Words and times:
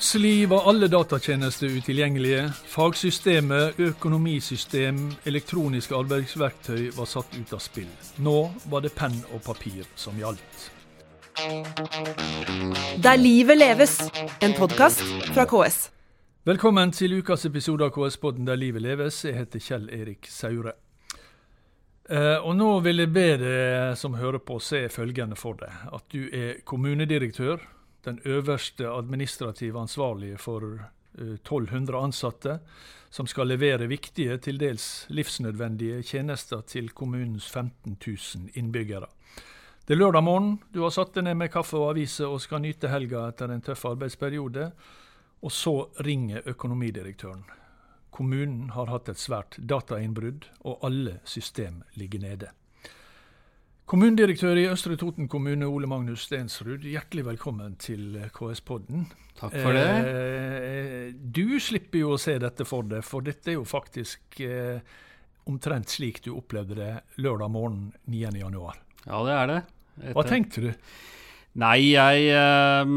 Plutselig 0.00 0.48
var 0.48 0.68
alle 0.68 0.88
datatjenester 0.88 1.66
utilgjengelige. 1.66 2.46
Fagsystemet, 2.66 3.76
økonomisystem, 3.78 4.96
elektroniske 5.28 5.92
arbeidsverktøy 5.92 6.86
var 6.96 7.04
satt 7.04 7.34
ut 7.36 7.50
av 7.52 7.60
spill. 7.60 7.90
Nå 8.24 8.36
var 8.72 8.80
det 8.80 8.94
penn 8.96 9.18
og 9.28 9.42
papir 9.44 9.84
som 10.00 10.16
gjaldt. 10.16 10.62
Der 13.04 13.20
livet 13.20 13.60
leves, 13.60 13.98
en 14.40 14.56
podkast 14.56 15.04
fra 15.34 15.44
KS. 15.44 15.90
Velkommen 16.48 16.94
til 16.96 17.18
ukas 17.20 17.44
episode 17.44 17.84
av 17.84 17.92
KS-podden 17.92 18.48
Der 18.48 18.56
livet 18.56 18.80
leves. 18.80 19.18
Jeg 19.28 19.36
heter 19.36 19.60
Kjell 19.60 19.84
Erik 19.92 20.30
Saure. 20.32 20.72
Eh, 22.08 22.38
og 22.40 22.56
nå 22.56 22.70
vil 22.88 23.04
jeg 23.04 23.12
be 23.12 23.26
deg 23.44 24.00
som 24.00 24.16
hører 24.16 24.40
på, 24.40 24.56
se 24.64 24.86
følgende 24.88 25.36
for 25.36 25.60
deg. 25.60 25.76
At 25.92 26.08
du 26.08 26.24
er 26.32 26.64
kommunedirektør, 26.64 27.60
den 28.04 28.20
øverste 28.24 28.88
administrative 28.88 29.80
ansvarlige 29.80 30.38
for 30.38 30.64
eh, 31.18 31.36
1200 31.40 31.98
ansatte, 31.98 32.58
som 33.10 33.26
skal 33.26 33.50
levere 33.50 33.88
viktige, 33.90 34.38
til 34.38 34.60
dels 34.60 35.06
livsnødvendige 35.08 36.02
tjenester 36.02 36.60
til 36.60 36.90
kommunens 36.90 37.50
15 37.50 37.98
000 38.06 38.50
innbyggere. 38.54 39.06
Det 39.86 39.96
er 39.96 39.98
lørdag 39.98 40.22
morgen, 40.22 40.60
du 40.74 40.82
har 40.84 40.92
satt 40.94 41.16
deg 41.16 41.24
ned 41.26 41.34
med 41.40 41.50
kaffe 41.50 41.74
og 41.74 41.88
aviser 41.96 42.30
og 42.30 42.40
skal 42.44 42.62
nyte 42.62 42.92
helga 42.92 43.24
etter 43.26 43.50
en 43.50 43.64
tøff 43.64 43.88
arbeidsperiode. 43.90 44.70
Og 45.42 45.52
så 45.52 45.72
ringer 46.04 46.44
økonomidirektøren. 46.46 47.42
Kommunen 48.12 48.70
har 48.76 48.90
hatt 48.92 49.08
et 49.08 49.18
svært 49.18 49.56
datainnbrudd, 49.56 50.44
og 50.68 50.84
alle 50.84 51.20
system 51.24 51.80
ligger 51.96 52.20
nede. 52.20 52.50
Kommunedirektør 53.90 54.54
i 54.54 54.68
Østre 54.70 54.94
Toten 54.94 55.26
kommune, 55.26 55.66
Ole 55.66 55.88
Magnus 55.90 56.22
Stensrud, 56.28 56.84
hjertelig 56.86 57.24
velkommen 57.26 57.72
til 57.82 58.20
KS-podden. 58.30 59.08
Takk 59.40 59.56
for 59.56 59.74
det. 59.74 59.86
Eh, 60.06 61.08
du 61.18 61.56
slipper 61.58 62.04
jo 62.04 62.12
å 62.14 62.20
se 62.22 62.36
dette 62.38 62.62
for 62.68 62.86
deg, 62.86 63.02
for 63.02 63.26
dette 63.26 63.50
er 63.50 63.56
jo 63.56 63.64
faktisk 63.66 64.38
eh, 64.46 64.78
omtrent 65.50 65.90
slik 65.90 66.20
du 66.22 66.28
opplevde 66.36 66.76
det 66.78 66.92
lørdag 67.18 67.50
morgen 67.50 67.88
9.1. 68.06 68.78
Ja, 69.08 69.22
det 69.26 69.34
er 69.34 69.50
det. 69.50 69.58
Hva 70.14 70.24
tenkte 70.28 70.62
du? 70.68 70.70
Nei, 71.58 71.78
jeg 71.90 72.28
eh, 72.30 72.92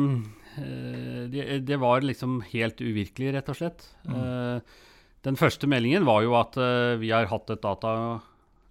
det, 1.34 1.48
det 1.72 1.80
var 1.82 2.06
liksom 2.06 2.44
helt 2.52 2.86
uvirkelig, 2.86 3.34
rett 3.40 3.50
og 3.50 3.58
slett. 3.58 3.88
Eh, 4.14 4.78
den 5.26 5.42
første 5.42 5.66
meldingen 5.74 6.06
var 6.06 6.22
jo 6.22 6.38
at 6.38 6.62
eh, 6.62 7.00
vi 7.02 7.10
har 7.16 7.32
hatt 7.34 7.50
et 7.56 7.66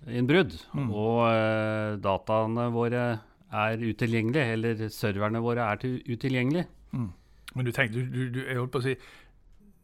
datainnbrudd, 0.05 0.53
Mm. 0.75 0.91
og 0.93 1.19
eh, 1.31 1.97
dataene 2.03 2.71
våre 2.73 3.21
er 3.53 3.77
utilgjengelige, 3.79 4.53
eller 4.53 4.89
serverne 4.89 5.41
våre 5.43 5.61
er 5.73 5.77
utilgjengelige. 5.77 6.67
utilgjengelige. 6.93 7.11
Men 7.55 7.65
du 7.67 7.73
tenkte, 7.73 8.01
du, 8.01 8.07
du, 8.09 8.31
du, 8.31 8.41
jeg 8.49 8.57
holdt 8.57 8.73
på 8.73 8.79
å 8.81 8.83
si, 8.87 8.95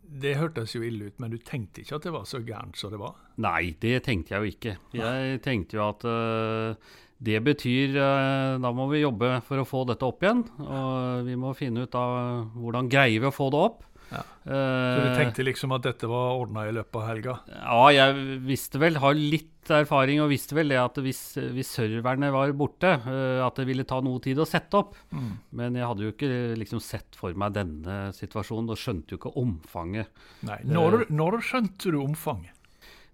det 0.09 0.37
hørtes 0.39 0.73
jo 0.75 0.81
ille 0.83 1.11
ut, 1.11 1.19
men 1.21 1.31
du 1.31 1.37
tenkte 1.45 1.83
ikke 1.83 1.97
at 1.99 2.03
det 2.07 2.13
var 2.15 2.25
så 2.25 2.41
gærent 2.41 2.77
som 2.81 2.91
det 2.91 2.99
var? 2.99 3.15
Nei, 3.37 3.75
det 3.79 4.03
tenkte 4.07 4.33
jeg 4.35 4.41
jo 4.41 4.53
ikke. 4.55 4.77
Jeg 4.97 5.43
tenkte 5.45 5.77
jo 5.77 5.83
at 5.85 6.07
uh, 6.09 6.95
det 7.21 7.43
betyr 7.45 7.99
uh, 7.99 8.57
Da 8.63 8.71
må 8.73 8.87
vi 8.89 9.03
jobbe 9.03 9.43
for 9.45 9.61
å 9.61 9.67
få 9.69 9.83
dette 9.85 10.07
opp 10.09 10.25
igjen. 10.25 10.47
Og 10.65 11.27
vi 11.29 11.37
må 11.37 11.53
finne 11.59 11.85
ut 11.85 11.95
av 12.01 12.49
hvordan 12.57 12.89
greier 12.89 13.21
vi 13.21 13.29
å 13.29 13.35
få 13.37 13.51
det 13.53 13.61
opp. 13.69 13.85
Ja. 14.09 14.23
Eh, 14.49 14.95
Så 14.97 15.05
du 15.05 15.11
tenkte 15.19 15.45
liksom 15.45 15.75
at 15.77 15.85
dette 15.85 16.09
var 16.09 16.39
ordna 16.41 16.67
i 16.69 16.73
løpet 16.73 16.97
av 16.97 17.07
helga? 17.11 17.37
Ja, 17.53 17.85
jeg 17.93 18.41
visste 18.47 18.81
vel, 18.81 18.99
har 19.03 19.17
litt 19.19 19.69
erfaring 19.69 20.23
og 20.25 20.31
visste 20.33 20.57
vel 20.57 20.73
det 20.73 20.79
at 20.81 20.97
hvis, 21.05 21.21
hvis 21.53 21.73
serverne 21.77 22.31
var 22.33 22.55
borte, 22.57 22.95
eh, 23.05 23.41
at 23.45 23.61
det 23.61 23.67
ville 23.69 23.85
ta 23.89 24.01
noe 24.05 24.23
tid 24.25 24.41
å 24.41 24.49
sette 24.49 24.81
opp. 24.81 24.97
Mm. 25.13 25.33
Men 25.61 25.77
jeg 25.77 25.91
hadde 25.91 26.07
jo 26.07 26.13
ikke 26.15 26.33
liksom 26.61 26.81
sett 26.85 27.19
for 27.21 27.37
meg 27.37 27.57
denne 27.59 27.99
situasjonen 28.17 28.73
og 28.73 28.81
skjønte 28.81 29.15
jo 29.15 29.21
ikke 29.21 29.35
omfanget. 29.43 30.09
Nei. 30.49 30.63
Når, 30.65 31.05
når 31.13 31.41
skjønte 31.45 31.93
du 31.93 32.01
omfanget? 32.03 32.55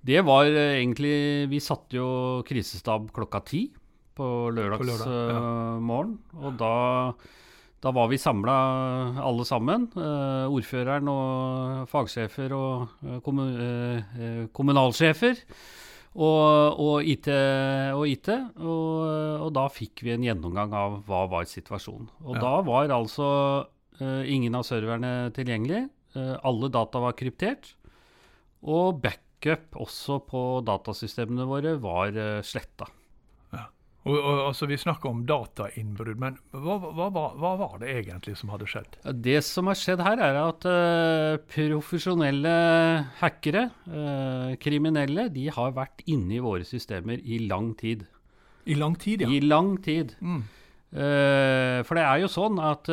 Det 0.05 0.21
var 0.21 0.45
eh, 0.51 0.77
egentlig 0.83 1.49
Vi 1.49 1.63
satte 1.65 1.97
jo 1.97 2.09
krisestab 2.47 3.09
klokka 3.17 3.41
ti 3.49 3.67
på 4.15 4.27
lørdagsmorgen, 4.55 5.01
lørdag, 5.11 5.33
ja. 5.35 6.19
eh. 6.39 6.45
Og 6.45 6.59
da, 6.61 6.75
da 7.85 7.93
var 7.93 8.09
vi 8.09 8.17
samla 8.21 8.55
alle 9.21 9.45
sammen. 9.45 9.89
eh, 10.01 10.47
ordføreren 10.49 11.09
og 11.13 11.89
fagsjefer 11.91 12.53
og 12.57 12.89
kommun, 13.27 13.55
eh, 13.61 14.15
eh, 14.19 14.47
kommunalsjefer. 14.57 15.43
Og, 16.15 16.79
og 16.79 17.03
IT. 17.11 17.27
Og, 17.99 18.05
IT 18.07 18.29
og, 18.63 19.43
og 19.43 19.49
da 19.57 19.65
fikk 19.69 20.05
vi 20.07 20.13
en 20.15 20.23
gjennomgang 20.23 20.73
av 20.79 21.01
hva 21.09 21.25
var 21.29 21.45
situasjonen. 21.51 22.07
Og 22.25 22.37
Ja. 22.37 22.41
da 22.41 22.53
var 22.63 22.89
altså 22.95 23.29
eh, 24.01 24.23
ingen 24.31 24.55
av 24.55 24.63
serverne 24.63 25.33
tilgjengelig. 25.35 25.89
Eh, 26.15 26.37
alle 26.47 26.71
data 26.71 27.03
var 27.03 27.17
kryptert. 27.19 27.75
Og 28.63 29.03
backup 29.03 29.75
også 29.77 30.21
på 30.25 30.45
datasystemene 30.65 31.45
våre 31.51 31.75
var 31.83 32.15
uh, 32.17 32.41
sletta. 32.41 32.87
Og, 34.05 34.17
og, 34.19 34.41
altså, 34.51 34.67
vi 34.69 34.77
snakker 34.77 35.09
om 35.09 35.23
datainnbrudd, 35.29 36.19
men 36.21 36.35
hva, 36.53 36.77
hva, 36.77 37.07
hva, 37.09 37.53
var 37.57 37.79
det 37.81 37.93
egentlig 38.03 38.35
som 38.37 38.51
hadde 38.53 38.67
skjedd? 38.69 38.99
Det 39.25 39.39
som 39.47 39.71
har 39.71 39.79
skjedd 39.81 40.03
her, 40.05 40.21
er 40.21 40.41
at 40.43 40.67
uh, 40.69 41.37
profesjonelle 41.49 42.53
hackere, 43.23 43.71
uh, 43.89 44.53
kriminelle, 44.61 45.31
de 45.33 45.47
har 45.57 45.73
vært 45.77 46.05
inne 46.05 46.37
i 46.37 46.43
våre 46.45 46.69
systemer 46.69 47.23
i 47.25 47.41
lang 47.49 47.73
tid. 47.81 48.05
I 48.69 48.77
lang 48.77 48.99
tid, 49.01 49.25
ja. 49.25 49.31
I 49.33 49.41
lang 49.45 49.79
tid. 49.85 50.13
Mm. 50.21 50.45
Uh, 50.95 51.81
for 51.89 51.97
det 51.97 52.05
er 52.05 52.21
jo 52.23 52.31
sånn 52.31 52.61
at 52.63 52.93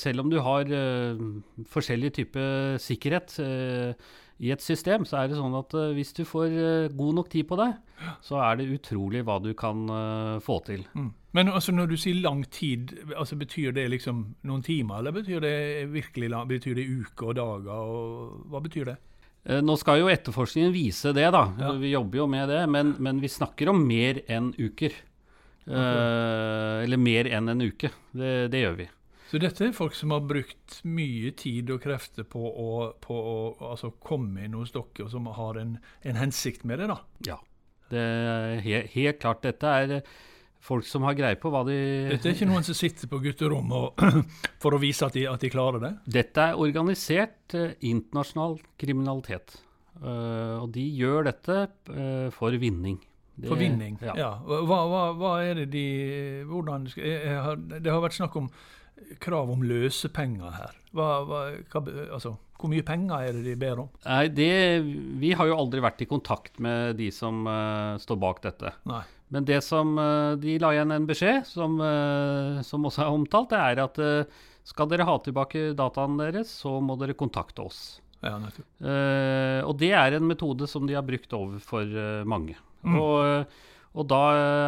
selv 0.00 0.24
om 0.24 0.32
du 0.32 0.40
har 0.42 0.72
forskjellig 1.70 2.14
type 2.16 2.48
sikkerhet 2.80 3.36
i 4.40 4.50
et 4.54 4.62
system, 4.64 5.04
så 5.04 5.20
er 5.20 5.30
det 5.30 5.38
sånn 5.38 5.54
at 5.58 5.74
uh, 5.76 5.90
hvis 5.96 6.14
du 6.16 6.22
får 6.28 6.54
uh, 6.54 6.92
god 6.96 7.18
nok 7.18 7.28
tid 7.32 7.48
på 7.50 7.58
deg, 7.60 7.74
så 8.24 8.38
er 8.40 8.56
det 8.60 8.70
utrolig 8.72 9.20
hva 9.28 9.36
du 9.44 9.50
kan 9.58 9.82
uh, 9.92 10.38
få 10.40 10.60
til. 10.64 10.86
Mm. 10.96 11.10
Men 11.36 11.52
altså, 11.52 11.74
når 11.76 11.92
du 11.92 11.98
sier 12.00 12.22
lang 12.24 12.40
tid, 12.50 12.94
altså, 13.12 13.36
betyr 13.38 13.76
det 13.76 13.84
liksom 13.92 14.24
noen 14.48 14.64
timer, 14.66 15.02
eller 15.02 15.14
betyr 15.14 15.44
det 15.44 15.54
virkelig 15.92 16.32
lang, 16.32 16.48
betyr 16.50 16.80
det 16.80 16.88
uker 16.88 17.34
og 17.34 17.36
dager? 17.38 17.84
Og, 17.84 18.40
hva 18.50 18.64
betyr 18.64 18.90
det? 18.94 18.96
Nå 19.64 19.72
skal 19.80 20.02
jo 20.02 20.08
etterforskningen 20.12 20.72
vise 20.74 21.14
det, 21.16 21.30
da. 21.32 21.46
Ja. 21.56 21.70
Vi 21.80 21.94
jobber 21.94 22.20
jo 22.20 22.26
med 22.28 22.50
det. 22.52 22.58
Men, 22.68 22.90
men 23.00 23.22
vi 23.22 23.30
snakker 23.32 23.70
om 23.72 23.78
mer 23.88 24.20
enn 24.28 24.50
uker. 24.58 24.92
Eh, 25.70 26.84
eller 26.84 27.00
mer 27.00 27.28
enn 27.30 27.52
en 27.52 27.62
uke. 27.62 27.92
Det, 28.12 28.50
det 28.52 28.64
gjør 28.64 28.76
vi. 28.80 28.88
Så 29.30 29.38
dette 29.38 29.62
er 29.68 29.74
folk 29.76 29.94
som 29.94 30.10
har 30.10 30.24
brukt 30.26 30.80
mye 30.90 31.30
tid 31.38 31.70
og 31.70 31.84
krefter 31.84 32.26
på 32.26 32.40
å, 32.50 32.70
på 32.98 33.14
å 33.14 33.36
altså, 33.70 33.92
komme 34.02 34.42
inn 34.48 34.56
hos 34.58 34.72
dere, 34.74 35.04
og 35.04 35.12
som 35.12 35.28
har 35.36 35.60
en, 35.60 35.76
en 36.02 36.18
hensikt 36.18 36.64
med 36.66 36.82
det, 36.82 36.88
da? 36.90 36.96
Ja. 37.28 37.36
Det 37.90 38.00
er 38.02 38.60
helt, 38.64 38.90
helt 38.96 39.20
klart. 39.22 39.44
Dette 39.46 39.70
er 39.84 39.94
folk 40.62 40.84
som 40.86 41.06
har 41.06 41.14
greie 41.18 41.38
på 41.40 41.50
hva 41.50 41.62
de 41.66 41.76
Dette 42.10 42.28
er 42.30 42.34
ikke 42.36 42.48
noen 42.50 42.66
som 42.66 42.76
sitter 42.76 43.08
på 43.10 43.20
gutterommet 43.22 44.02
for 44.62 44.74
å 44.76 44.80
vise 44.82 45.06
at 45.06 45.14
de, 45.16 45.24
at 45.30 45.42
de 45.46 45.50
klarer 45.54 45.82
det? 45.86 45.92
Dette 46.20 46.48
er 46.50 46.58
organisert 46.60 47.54
eh, 47.56 47.76
internasjonal 47.86 48.58
kriminalitet. 48.82 49.56
Eh, 50.02 50.56
og 50.60 50.68
de 50.74 50.84
gjør 50.98 51.30
dette 51.30 51.56
eh, 51.94 52.26
for 52.34 52.58
vinning. 52.60 52.98
Det- 53.40 53.48
For 53.48 53.56
vinning? 53.62 53.94
Ja. 54.04 54.18
Ja. 54.18 54.30
Hva, 54.44 54.82
hva, 54.90 55.04
hva 55.16 55.32
er 55.46 55.62
det 55.62 55.70
de 55.72 55.86
hvordan 56.50 56.90
Det 56.90 57.88
har 57.88 58.02
vært 58.04 58.18
snakk 58.18 58.36
om 58.42 58.50
krav 59.22 59.50
om 59.52 59.64
løsepenger 59.66 60.54
her. 60.56 60.76
Hva, 60.96 61.08
hva, 61.26 61.40
hva, 61.70 61.82
altså, 62.16 62.34
hvor 62.60 62.70
mye 62.72 62.84
penger 62.86 63.24
er 63.28 63.38
det 63.38 63.44
de 63.46 63.56
ber 63.58 63.84
om? 63.84 63.88
Nei, 64.04 64.26
det, 64.34 64.50
vi 65.22 65.32
har 65.36 65.48
jo 65.48 65.56
aldri 65.56 65.82
vært 65.84 66.02
i 66.04 66.08
kontakt 66.10 66.60
med 66.62 66.98
de 66.98 67.08
som 67.14 67.46
uh, 67.48 67.96
står 68.02 68.20
bak 68.20 68.42
dette. 68.44 68.74
Nei. 68.90 69.02
Men 69.30 69.46
det 69.46 69.60
som 69.62 69.94
uh, 69.96 70.36
de 70.40 70.58
la 70.60 70.74
igjen 70.74 70.92
en 70.96 71.08
beskjed, 71.08 71.44
som, 71.48 71.78
uh, 71.80 72.60
som 72.66 72.84
også 72.88 73.06
er 73.06 73.14
omtalt, 73.14 73.54
det 73.54 73.62
er 73.62 73.84
at 73.86 74.02
skal 74.70 74.90
dere 74.90 75.06
ha 75.08 75.16
tilbake 75.24 75.70
dataene 75.78 76.28
deres, 76.28 76.50
så 76.62 76.76
må 76.84 76.98
dere 77.00 77.16
kontakte 77.18 77.64
oss. 77.64 77.80
Ja, 78.20 78.34
og 79.64 79.78
det 79.80 79.94
er 79.96 80.12
en 80.12 80.26
metode 80.28 80.66
som 80.68 80.84
de 80.84 80.92
har 80.92 81.06
brukt 81.06 81.32
overfor 81.32 81.88
mange. 82.28 82.58
Mm. 82.84 82.98
Og, 83.00 83.54
og 83.96 84.06
da 84.12 84.20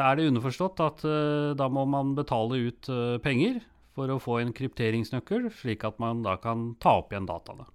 er 0.08 0.16
det 0.16 0.30
underforstått 0.30 0.80
at 0.80 1.04
uh, 1.04 1.52
da 1.58 1.68
må 1.68 1.84
man 1.84 2.14
betale 2.16 2.62
ut 2.70 2.88
uh, 2.88 3.20
penger 3.22 3.60
for 3.96 4.10
å 4.12 4.20
få 4.22 4.40
en 4.40 4.52
krypteringsnøkkel, 4.56 5.50
slik 5.60 5.84
at 5.88 6.00
man 6.02 6.24
da 6.24 6.38
kan 6.40 6.72
ta 6.82 6.98
opp 7.02 7.12
igjen 7.12 7.28
dataene. 7.28 7.68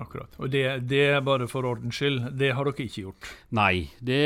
Akkurat. 0.00 0.32
Og 0.40 0.48
det, 0.48 0.64
det 0.88 1.02
er 1.18 1.24
bare 1.24 1.44
for 1.50 1.68
ordens 1.68 1.98
skyld. 2.00 2.30
Det 2.40 2.54
har 2.56 2.64
dere 2.64 2.86
ikke 2.86 3.04
gjort. 3.04 3.28
Nei, 3.52 3.90
det, 4.00 4.22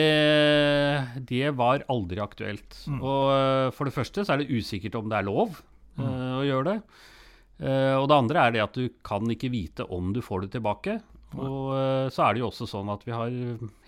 det 1.26 1.50
var 1.58 1.82
aldri 1.90 2.22
aktuelt. 2.22 2.78
Mm. 2.86 3.00
Og 3.00 3.32
eh, 3.34 3.72
for 3.74 3.88
det 3.88 3.96
første 3.96 4.22
så 4.22 4.36
er 4.36 4.44
det 4.44 4.54
usikkert 4.54 5.00
om 5.00 5.10
det 5.10 5.18
er 5.18 5.26
lov 5.26 5.58
eh, 5.98 6.32
å 6.38 6.46
gjøre 6.46 6.70
det. 6.70 6.78
Uh, 7.56 7.96
og 7.96 8.10
det 8.10 8.16
andre 8.20 8.40
er 8.44 8.50
det 8.52 8.60
at 8.60 8.74
du 8.76 8.90
kan 9.00 9.24
ikke 9.32 9.48
vite 9.48 9.86
om 9.88 10.10
du 10.12 10.20
får 10.20 10.44
det 10.44 10.50
tilbake. 10.58 10.98
Og 11.42 11.72
eh, 11.76 12.08
så 12.14 12.26
er 12.26 12.34
det 12.34 12.44
jo 12.44 12.50
også 12.50 12.68
sånn 12.70 12.92
at 12.92 13.06
vi 13.06 13.14
har 13.14 13.32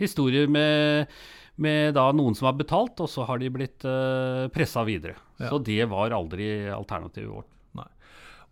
historier 0.00 0.50
med, 0.50 1.12
med 1.62 1.94
da 1.96 2.08
noen 2.16 2.36
som 2.38 2.50
har 2.50 2.58
betalt, 2.58 3.00
og 3.04 3.10
så 3.10 3.26
har 3.28 3.40
de 3.42 3.52
blitt 3.52 3.86
uh, 3.88 4.46
pressa 4.54 4.84
videre. 4.88 5.16
Ja. 5.38 5.52
Så 5.52 5.62
det 5.64 5.82
var 5.90 6.14
aldri 6.16 6.50
alternativet 6.72 7.32
vårt. 7.32 7.52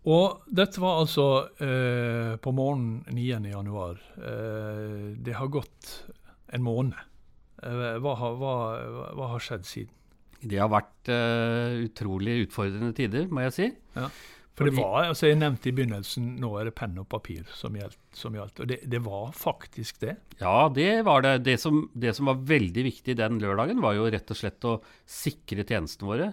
Og 0.07 0.47
dette 0.47 0.79
var 0.79 1.01
altså 1.01 1.25
uh, 1.59 2.37
på 2.39 2.53
morgenen 2.55 3.03
9. 3.11 3.51
januar. 3.51 3.99
Eh, 4.15 5.11
det 5.19 5.35
har 5.35 5.51
gått 5.51 5.89
en 6.55 6.63
måned. 6.63 6.95
Uh, 7.59 7.97
hva, 7.99 8.13
har, 8.21 8.37
hva, 8.39 8.55
hva, 9.17 9.29
har 9.33 9.43
skjedd 9.43 9.67
siden? 9.67 9.93
Det 10.37 10.61
har 10.61 10.69
vært 10.71 11.11
uh, 11.11 11.75
utrolig 11.83 12.43
utfordrende 12.45 12.93
tider, 12.95 13.27
må 13.27 13.43
jeg 13.47 13.55
si. 13.57 13.69
Ja. 13.97 14.07
For 14.57 14.65
det 14.65 14.73
var, 14.73 15.05
altså 15.05 15.29
Jeg 15.29 15.37
nevnte 15.37 15.69
i 15.69 15.75
begynnelsen 15.77 16.31
nå 16.41 16.49
er 16.57 16.69
det 16.69 16.77
penn 16.79 16.97
og 16.97 17.05
papir 17.11 17.45
som 17.53 17.75
gjaldt. 17.77 17.99
Som 18.17 18.33
gjaldt 18.33 18.63
og 18.63 18.71
det, 18.71 18.79
det, 18.89 19.03
var 19.05 19.29
faktisk 19.37 20.01
det? 20.01 20.15
Ja, 20.41 20.65
det 20.73 20.89
var 21.05 21.21
det. 21.25 21.35
Det 21.45 21.59
som, 21.61 21.83
det 21.93 22.15
som, 22.17 22.31
var 22.31 22.41
veldig 22.49 22.87
viktig 22.89 23.19
den 23.19 23.37
lørdagen, 23.43 23.83
var 23.83 23.93
jo 23.99 24.09
rett 24.09 24.33
og 24.33 24.39
slett 24.39 24.65
å 24.65 24.79
sikre 25.05 25.61
tjenestene 25.67 26.09
våre. 26.09 26.31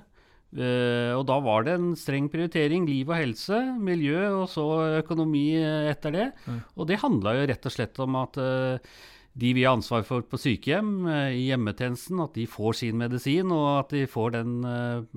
Uh, 0.54 1.12
og 1.18 1.26
da 1.28 1.36
var 1.44 1.66
det 1.66 1.76
en 1.76 1.92
streng 1.98 2.30
prioritering. 2.32 2.88
Liv 2.88 3.12
og 3.12 3.18
helse, 3.18 3.60
miljø 3.76 4.24
og 4.30 4.48
så 4.48 4.68
økonomi 5.02 5.50
etter 5.92 6.16
det. 6.16 6.28
Mm. 6.48 6.60
Og 6.78 6.88
det 6.88 7.02
handla 7.04 7.36
jo 7.36 7.48
rett 7.52 7.68
og 7.68 7.76
slett 7.76 8.04
om 8.06 8.20
at 8.24 8.40
uh, 8.40 8.98
de 9.36 9.52
vi 9.52 9.66
har 9.66 9.76
ansvar 9.76 10.06
for 10.08 10.24
på 10.24 10.40
sykehjem, 10.40 10.94
i 11.34 11.48
hjemmetjenesten, 11.50 12.24
at 12.24 12.38
de 12.38 12.48
får 12.48 12.78
sin 12.80 12.96
medisin, 12.96 13.52
og 13.52 13.82
at 13.82 13.96
de 13.98 14.06
får 14.08 14.38
den 14.38 14.60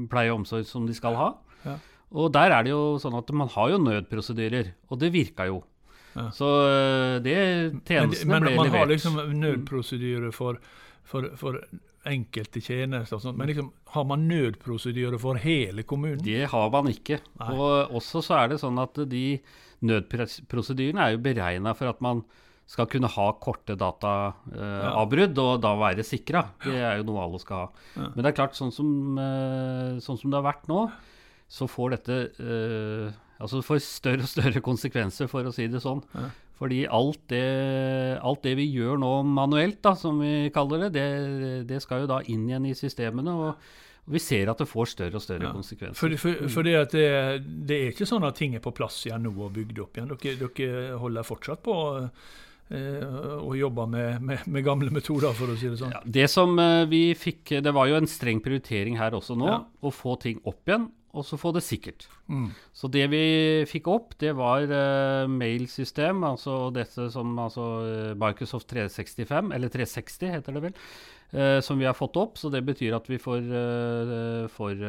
pleie 0.10 0.34
og 0.34 0.42
omsorg 0.42 0.66
som 0.68 0.90
de 0.90 0.96
skal 0.98 1.16
ha. 1.16 1.36
Ja. 1.64 1.76
Og 2.16 2.32
der 2.36 2.54
er 2.56 2.64
det 2.64 2.72
jo 2.72 2.96
sånn 3.02 3.18
at 3.20 3.32
man 3.36 3.50
har 3.52 3.74
jo 3.74 3.82
nødprosedyrer, 3.84 4.72
og 4.88 5.02
det 5.02 5.12
virka 5.16 5.50
jo. 5.50 5.62
Ja. 6.16 6.30
Så 6.34 6.48
det 7.22 7.36
tjenestene 7.86 8.40
ble 8.40 8.54
levert. 8.54 8.56
Men 8.56 8.62
man 8.62 8.74
har 8.74 8.90
liksom 8.90 9.20
nødprosedyrer 9.38 10.32
for, 10.34 10.62
for, 11.06 11.28
for 11.38 11.60
enkelte 12.08 12.64
tjenester 12.64 13.20
og 13.20 13.24
sånt. 13.26 13.38
Men 13.40 13.52
liksom, 13.52 13.70
har 13.94 14.08
man 14.08 14.26
nødprosedyrer 14.30 15.20
for 15.22 15.40
hele 15.42 15.86
kommunen? 15.88 16.24
Det 16.24 16.48
har 16.52 16.74
man 16.74 16.90
ikke. 16.92 17.20
Nei. 17.42 17.54
Og 17.54 17.98
også 18.00 18.24
så 18.26 18.42
er 18.42 18.54
det 18.54 18.62
sånn 18.64 18.80
at 18.82 18.98
de 19.12 19.26
nødprosedyrene 19.88 21.04
er 21.04 21.16
jo 21.16 21.24
beregna 21.28 21.76
for 21.78 21.92
at 21.92 22.00
man 22.04 22.24
skal 22.68 22.88
kunne 22.92 23.08
ha 23.08 23.28
korte 23.40 23.78
dataavbrudd 23.80 25.30
eh, 25.30 25.38
ja. 25.38 25.44
og 25.44 25.62
da 25.64 25.70
være 25.80 26.04
sikra. 26.04 26.44
Det 26.66 26.76
er 26.76 26.98
jo 27.00 27.06
noe 27.08 27.22
alle 27.24 27.40
skal 27.40 27.62
ha. 27.62 27.86
Ja. 27.96 28.10
Men 28.16 28.26
det 28.26 28.32
er 28.32 28.40
klart, 28.42 28.58
sånn 28.60 28.74
som, 28.76 28.90
eh, 29.22 30.02
sånn 30.04 30.20
som, 30.20 30.34
det 30.34 30.40
har 30.40 30.48
vært 30.50 30.68
nå, 30.72 30.82
så 31.48 31.68
får 31.72 31.96
dette 31.96 32.20
uh, 32.44 33.16
altså 33.42 33.64
får 33.66 33.82
større 33.86 34.26
og 34.26 34.32
større 34.32 34.62
konsekvenser, 34.66 35.30
for 35.32 35.48
å 35.48 35.56
si 35.56 35.70
det 35.72 35.82
sånn. 35.84 36.04
Ja. 36.18 36.30
Fordi 36.58 36.84
alt 36.90 37.20
det, 37.30 37.44
alt 38.26 38.42
det, 38.48 38.56
vi 38.58 38.66
gjør 38.74 38.98
nå 39.02 39.12
manuelt, 39.30 39.78
da, 39.86 39.94
som 39.98 40.24
vi 40.24 40.50
kaller 40.54 40.88
det, 40.88 40.96
det, 40.96 41.52
det 41.70 41.84
skal 41.84 42.04
jo 42.04 42.10
da 42.10 42.24
inn 42.26 42.48
igjen 42.50 42.66
i 42.72 42.78
systemene. 42.78 43.36
og, 43.36 43.68
vi 44.08 44.22
ser 44.24 44.48
at 44.48 44.62
det 44.62 44.70
får 44.72 44.88
større 44.94 45.20
og 45.20 45.24
større 45.24 45.50
ja. 45.50 45.52
konsekvenser. 45.52 46.00
For, 46.00 46.14
for, 46.22 46.48
for 46.48 46.64
det, 46.64 46.76
det, 46.94 47.08
det, 47.68 47.76
er 47.78 47.90
ikke 47.92 48.08
sånn 48.08 48.24
at 48.24 48.38
ting 48.40 48.54
er 48.56 48.64
på 48.64 48.72
plass 48.76 49.02
igjen 49.04 49.26
nå 49.28 49.34
og 49.36 49.52
bygd 49.58 49.82
opp 49.84 50.00
igjen. 50.00 50.14
Dere, 50.14 50.48
dere 50.48 51.00
holder 51.02 51.28
fortsatt 51.28 51.60
på 51.66 51.76
eh, 51.84 53.04
og 53.42 53.52
jobber 53.60 53.90
med, 53.92 54.24
med, 54.24 54.46
med, 54.48 54.64
gamle 54.64 54.94
metoder, 54.96 55.36
for 55.36 55.52
å 55.52 55.58
si 55.60 55.68
det 55.68 55.82
sånn. 55.82 55.92
Ja, 55.92 56.00
det 56.20 56.30
som 56.32 56.56
eh, 56.56 56.86
vi 56.88 57.02
fikk, 57.20 57.58
det 57.66 57.76
var 57.76 57.92
jo 57.92 58.00
en 58.00 58.08
streng 58.08 58.40
prioritering 58.46 58.96
her 59.02 59.18
også 59.20 59.36
nå, 59.36 59.52
ja. 59.52 59.60
å 59.68 59.92
få 59.92 60.16
ting 60.24 60.40
opp 60.48 60.64
igjen 60.72 60.88
og 61.16 61.26
så 61.26 61.38
få 61.40 61.54
det 61.56 61.64
sikkert. 61.66 62.06
Mm. 62.28 62.50
Så 62.76 62.90
det 62.92 63.06
vi 63.10 63.22
fikk 63.70 63.88
opp, 63.90 64.16
det 64.20 64.34
var 64.38 64.66
uh, 64.68 65.30
mailsystem, 65.32 66.24
altså 66.28 66.68
dette 66.76 67.08
som 67.14 67.32
altså, 67.40 67.68
eh, 67.88 68.16
Microsoft 68.20 68.68
365, 68.70 69.54
eller 69.56 69.72
360 69.72 70.34
heter 70.36 70.58
det 70.58 70.64
vel, 70.68 70.76
uh, 71.34 71.60
som 71.64 71.80
vi 71.80 71.88
har 71.88 71.96
fått 71.98 72.20
opp. 72.20 72.36
Så 72.38 72.52
det 72.54 72.62
betyr 72.68 72.98
at 72.98 73.08
vi 73.10 73.20
får, 73.22 73.48
uh, 73.48 74.48
får 74.52 74.84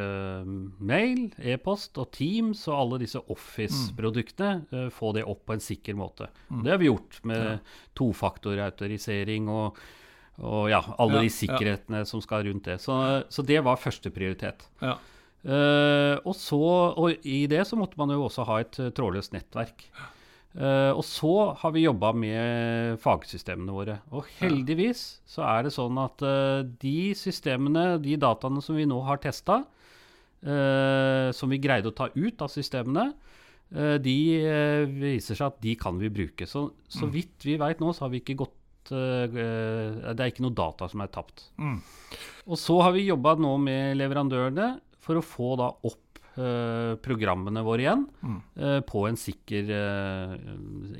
mail, 0.77 1.29
e-post 1.39 1.97
og 2.01 2.11
Teams 2.15 2.65
og 2.67 2.75
alle 2.75 3.03
disse 3.05 3.23
Office-produktene. 3.31 4.89
Få 4.93 5.13
det 5.15 5.23
opp 5.25 5.47
på 5.47 5.55
en 5.55 5.63
sikker 5.63 5.97
måte. 5.97 6.27
Mm. 6.49 6.65
Det 6.65 6.75
har 6.75 6.83
vi 6.83 6.91
gjort 6.91 7.23
med 7.31 7.45
ja. 7.45 7.55
tofaktorautorisering 8.01 9.49
og 9.53 9.79
og 10.39 10.69
ja, 10.71 10.77
alle 11.03 11.19
ja, 11.19 11.21
de 11.27 11.31
sikkerhetene 11.35 11.99
ja. 11.99 12.07
som 12.07 12.21
skal 12.23 12.45
rundt 12.47 12.69
det. 12.69 12.77
Så, 12.79 12.93
så 13.27 13.43
det 13.43 13.59
var 13.65 13.75
førsteprioritet. 13.75 14.63
Ja. 14.79 14.93
Uh, 15.39 16.19
og, 16.27 16.33
så, 16.35 16.59
og 16.99 17.23
i 17.23 17.45
det 17.47 17.61
så 17.67 17.77
måtte 17.79 17.99
man 17.99 18.11
jo 18.11 18.25
også 18.25 18.43
ha 18.49 18.59
et 18.59 18.79
uh, 18.81 18.89
trådløst 18.95 19.31
nettverk. 19.35 19.85
Uh, 20.59 20.91
og 20.91 21.03
så 21.07 21.31
har 21.61 21.71
vi 21.71 21.85
jobba 21.85 22.11
med 22.17 22.99
fagsystemene 23.03 23.75
våre. 23.75 23.99
Og 24.11 24.27
heldigvis 24.41 25.21
så 25.29 25.45
er 25.47 25.67
det 25.67 25.75
sånn 25.75 25.99
at 26.01 26.23
de 26.81 26.97
systemene, 27.15 27.93
de 28.03 28.17
dataene 28.19 28.63
som 28.65 28.79
vi 28.79 28.87
nå 28.89 28.99
har 29.07 29.21
testa, 29.23 29.63
som 30.39 31.51
vi 31.51 31.57
greide 31.59 31.91
å 31.91 31.95
ta 31.95 32.05
ut 32.13 32.41
av 32.45 32.47
systemene, 32.47 33.09
de 33.99 34.19
viser 34.87 35.35
seg 35.35 35.49
at 35.49 35.57
de 35.59 35.73
kan 35.75 35.97
vi 35.99 36.07
bruke. 36.15 36.47
Så, 36.47 36.61
så 36.87 37.09
mm. 37.09 37.11
vidt 37.11 37.43
vi 37.43 37.57
veit 37.59 37.83
nå, 37.83 37.91
så 37.91 38.05
har 38.05 38.13
vi 38.13 38.21
ikke 38.23 38.37
gått 38.39 38.55
det 38.89 40.15
er 40.15 40.29
ikke 40.31 40.45
noe 40.45 40.55
data 40.55 40.87
som 40.89 41.03
er 41.03 41.11
tapt. 41.13 41.43
Mm. 41.59 41.75
Og 42.47 42.57
så 42.57 42.79
har 42.79 42.95
vi 42.95 43.03
jobba 43.03 43.35
nå 43.37 43.51
med 43.61 43.99
leverandørene 43.99 44.69
for 45.09 45.17
å 45.17 45.25
få 45.25 45.49
da 45.57 45.67
opp 45.89 46.19
eh, 46.37 46.95
programmene 47.01 47.65
våre 47.65 47.85
igjen 47.85 48.05
mm. 48.21 48.39
eh, 48.61 48.79
på 48.85 49.05
en 49.09 49.17
sikker 49.17 49.71
eh, 49.73 50.33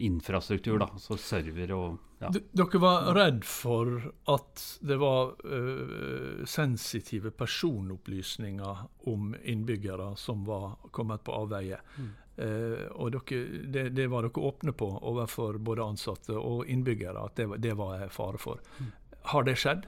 infrastruktur, 0.10 0.80
da, 0.82 0.90
så 0.98 1.18
server 1.22 1.76
og 1.78 2.06
ja. 2.20 2.34
Dere 2.52 2.80
var 2.84 3.14
redd 3.16 3.46
for 3.48 3.94
at 4.28 4.64
det 4.84 4.98
var 5.00 5.38
uh, 5.40 6.42
sensitive 6.44 7.32
personopplysninger 7.32 8.82
om 9.08 9.30
innbyggere 9.40 10.10
som 10.20 10.42
var 10.44 10.74
kommet 10.92 11.24
på 11.24 11.38
avveie. 11.38 11.80
Mm. 11.96 12.10
Uh, 12.36 12.84
og 13.00 13.16
dere, 13.16 13.64
det, 13.72 13.86
det, 13.96 14.10
var 14.12 14.28
dere 14.28 14.44
åpne 14.52 14.76
på 14.76 14.90
overfor 15.00 15.62
både 15.64 15.88
ansatte 15.94 16.36
og 16.36 16.68
innbyggere, 16.68 17.24
at 17.24 17.40
det, 17.40 17.48
det 17.64 17.78
var 17.80 18.04
fare 18.12 18.44
for. 18.44 18.60
Mm. 18.84 18.92
Har 19.32 19.48
det 19.48 19.56
skjedd? 19.64 19.88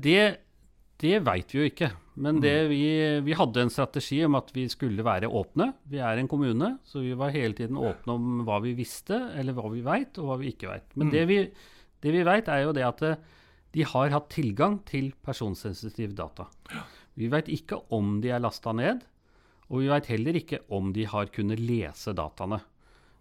Det 0.00 0.24
det 1.02 1.20
veit 1.26 1.52
vi 1.52 1.60
jo 1.60 1.68
ikke. 1.68 1.90
Men 2.14 2.38
mm. 2.38 2.44
vi, 2.70 2.82
vi, 3.26 3.34
hadde 3.34 3.64
en 3.64 3.72
strategi 3.72 4.20
om 4.26 4.36
at 4.38 4.52
vi 4.54 4.68
skulle 4.70 5.04
være 5.06 5.30
åpne. 5.30 5.72
Vi 5.90 5.98
er 5.98 6.20
en 6.20 6.30
kommune, 6.30 6.76
så 6.86 7.02
vi 7.02 7.14
var 7.18 7.34
hele 7.34 7.56
tiden 7.58 7.80
åpne 7.80 8.14
om 8.14 8.44
hva 8.46 8.60
vi 8.62 8.76
visste, 8.78 9.18
eller 9.34 9.56
hva 9.56 9.70
vi 9.72 9.82
veit, 9.84 10.20
og 10.22 10.30
hva 10.30 10.38
vi 10.40 10.52
ikke 10.54 10.70
veit. 10.70 10.86
Men 10.94 11.10
mm. 11.10 11.14
det 11.16 11.24
vi, 11.30 11.38
det 12.04 12.14
vi 12.14 12.26
veit, 12.26 12.50
er 12.52 12.66
jo 12.66 12.76
det 12.76 12.86
at 12.86 13.02
eh, 13.08 13.24
de 13.74 13.88
har 13.90 14.14
hatt 14.14 14.30
tilgang 14.30 14.78
til 14.86 15.10
personsensitive 15.26 16.14
data. 16.14 16.46
Vi 17.18 17.30
veit 17.32 17.50
ikke 17.50 17.80
om 17.94 18.20
de 18.22 18.30
er 18.30 18.42
lasta 18.42 18.74
ned, 18.76 19.02
og 19.66 19.80
vi 19.82 19.90
veit 19.90 20.06
heller 20.12 20.38
ikke 20.38 20.62
om 20.76 20.92
de 20.94 21.08
har 21.10 21.32
kunnet 21.34 21.58
lese 21.58 22.14
dataene. 22.14 22.60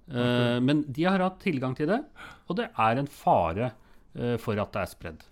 Okay. 0.03 0.20
Uh, 0.20 0.58
men 0.60 0.82
de 0.92 1.06
har 1.08 1.22
hatt 1.24 1.38
tilgang 1.39 1.74
til 1.77 1.88
det, 1.88 2.01
og 2.51 2.58
det 2.60 2.65
er 2.75 3.00
en 3.00 3.08
fare 3.08 3.70
Eh, 3.72 3.83
for 4.13 4.60
at 4.62 4.74
det 4.75 4.82
er 4.82 4.89
spredd. 4.91 5.24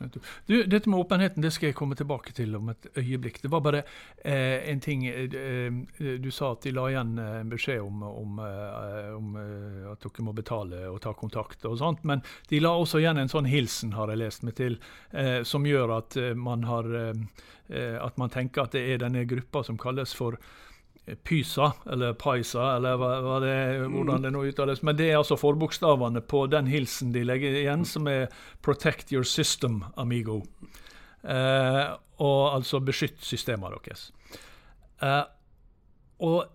Du, 0.48 0.56
dette 0.66 0.90
med 0.90 1.00
åpenheten 1.00 1.44
det 1.44 1.52
skal 1.54 1.70
jeg 1.70 1.78
komme 1.78 1.96
tilbake 1.98 2.34
til 2.34 2.56
om 2.58 2.72
et 2.74 2.88
øyeblikk. 2.98 3.42
Det 3.44 3.52
var 3.52 3.62
bare 3.62 3.84
eh, 4.26 4.70
en 4.72 4.82
ting 4.82 5.06
eh, 5.08 5.36
eh 5.36 6.18
Du 6.22 6.32
sa 6.32 6.52
at 6.54 6.64
de 6.66 6.74
la 6.74 6.88
igjen 6.90 7.18
en 7.20 7.52
beskjed 7.52 7.82
om, 7.82 8.04
om, 8.04 8.40
eh, 8.40 9.12
om 9.16 9.36
eh, 9.38 9.92
at 9.92 10.02
dere 10.02 10.26
må 10.26 10.34
betale 10.34 10.88
og 10.90 11.02
ta 11.02 11.14
kontakt 11.14 11.66
og 11.66 11.78
sånt. 11.78 12.04
Men 12.04 12.24
de 12.50 12.60
la 12.60 12.74
også 12.74 13.02
igjen 13.02 13.22
en 13.22 13.30
sånn 13.30 13.50
hilsen, 13.50 13.94
har 13.94 14.10
jeg 14.10 14.22
lest 14.22 14.44
meg 14.44 14.56
til, 14.58 14.78
som 15.46 15.66
gjør 15.66 15.92
at 15.98 16.16
man, 16.36 16.64
har, 16.66 16.88
at 17.70 18.18
man 18.18 18.32
tenker 18.34 18.66
at 18.66 18.76
det 18.76 18.84
er 18.94 19.02
denne 19.04 19.24
gruppa 19.30 19.64
som 19.64 19.78
kalles 19.80 20.14
for 20.18 20.38
Pysa, 21.24 21.72
eller 21.92 22.14
Paisa, 22.14 22.76
eller 22.76 23.00
hva, 23.00 23.10
hva 23.26 23.40
det, 23.44 23.56
hvordan 23.92 24.26
det 24.26 24.32
nå 24.34 24.44
uttales. 24.50 24.84
Men 24.84 24.98
det 25.00 25.10
er 25.10 25.20
altså 25.20 25.38
forbokstavene 25.40 26.24
på 26.24 26.46
den 26.52 26.70
hilsen 26.72 27.12
de 27.16 27.26
legger 27.28 27.58
igjen, 27.64 27.86
som 27.86 28.08
er 28.08 28.30
'Protect 28.62 29.12
your 29.14 29.24
system, 29.24 29.84
amigo'. 29.98 30.46
Eh, 31.24 31.98
og 32.22 32.56
altså 32.56 32.80
'beskytt 32.80 33.22
systemet 33.22 33.72
deres'. 33.72 34.12
Eh, 35.02 35.24
og 36.20 36.46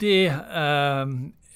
det 0.00 0.26
eh, 0.28 1.06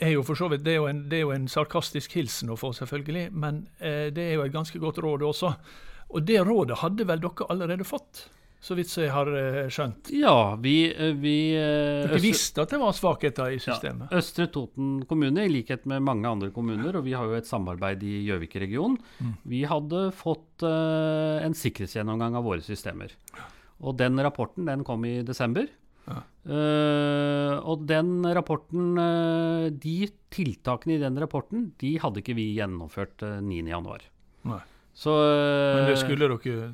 er 0.01 0.13
jo 0.15 0.25
for 0.25 0.35
så 0.35 0.49
vidt 0.49 0.65
det 0.65 0.73
er 0.73 0.81
jo, 0.81 0.89
en, 0.89 1.05
det 1.11 1.19
er 1.19 1.27
jo 1.27 1.37
en 1.37 1.49
sarkastisk 1.49 2.13
hilsen 2.17 2.51
å 2.51 2.57
få, 2.57 2.73
selvfølgelig, 2.73 3.33
men 3.33 3.67
eh, 3.79 4.09
det 4.15 4.31
er 4.31 4.35
jo 4.39 4.45
et 4.47 4.53
ganske 4.53 4.79
godt 4.79 4.99
råd 5.05 5.23
også. 5.29 5.53
Og 6.11 6.27
det 6.27 6.41
rådet 6.47 6.81
hadde 6.81 7.07
vel 7.07 7.21
dere 7.23 7.49
allerede 7.53 7.87
fått? 7.87 8.29
Så 8.61 8.77
vidt 8.77 8.93
jeg 8.93 9.09
har 9.09 9.29
eh, 9.33 9.69
skjønt. 9.73 10.11
Ja, 10.13 10.55
vi, 10.61 10.75
eh, 10.93 11.15
vi 11.17 11.37
Dere 11.57 12.13
østre, 12.13 12.21
visste 12.23 12.65
at 12.65 12.75
det 12.75 12.81
var 12.83 12.93
svakheter 12.97 13.55
i 13.55 13.61
systemet? 13.63 14.11
Ja, 14.11 14.21
Østre 14.21 14.51
Toten 14.53 14.99
kommune, 15.09 15.47
i 15.47 15.53
likhet 15.53 15.87
med 15.89 16.05
mange 16.05 16.29
andre 16.29 16.51
kommuner, 16.53 16.99
og 16.99 17.07
vi 17.07 17.17
har 17.17 17.25
jo 17.25 17.39
et 17.39 17.49
samarbeid 17.49 18.05
i 18.05 18.19
Gjøvik-regionen, 18.29 18.99
mm. 19.01 19.35
vi 19.49 19.65
hadde 19.69 20.07
fått 20.17 20.67
uh, 20.67 21.41
en 21.41 21.57
sikkerhetsgjennomgang 21.57 22.37
av 22.37 22.45
våre 22.45 22.65
systemer. 22.65 23.15
Og 23.81 23.97
den 23.97 24.21
rapporten 24.21 24.69
den 24.69 24.85
kom 24.85 25.09
i 25.09 25.21
desember. 25.25 25.65
Ja. 26.11 26.21
Uh, 26.45 27.55
og 27.69 27.87
den 27.89 28.21
rapporten, 28.37 28.93
uh, 29.01 29.71
de 29.73 30.11
tiltakene 30.33 30.99
i 30.99 31.01
den 31.01 31.17
rapporten, 31.23 31.71
de 31.81 31.95
hadde 32.03 32.21
ikke 32.21 32.37
vi 32.37 32.51
gjennomført 32.59 33.25
uh, 33.25 33.39
9.1. 33.41 34.11
Nei. 34.51 34.61
Så, 34.97 35.15
Men 35.15 35.87
det 35.89 35.99
skulle 36.01 36.29
dere, 36.29 36.71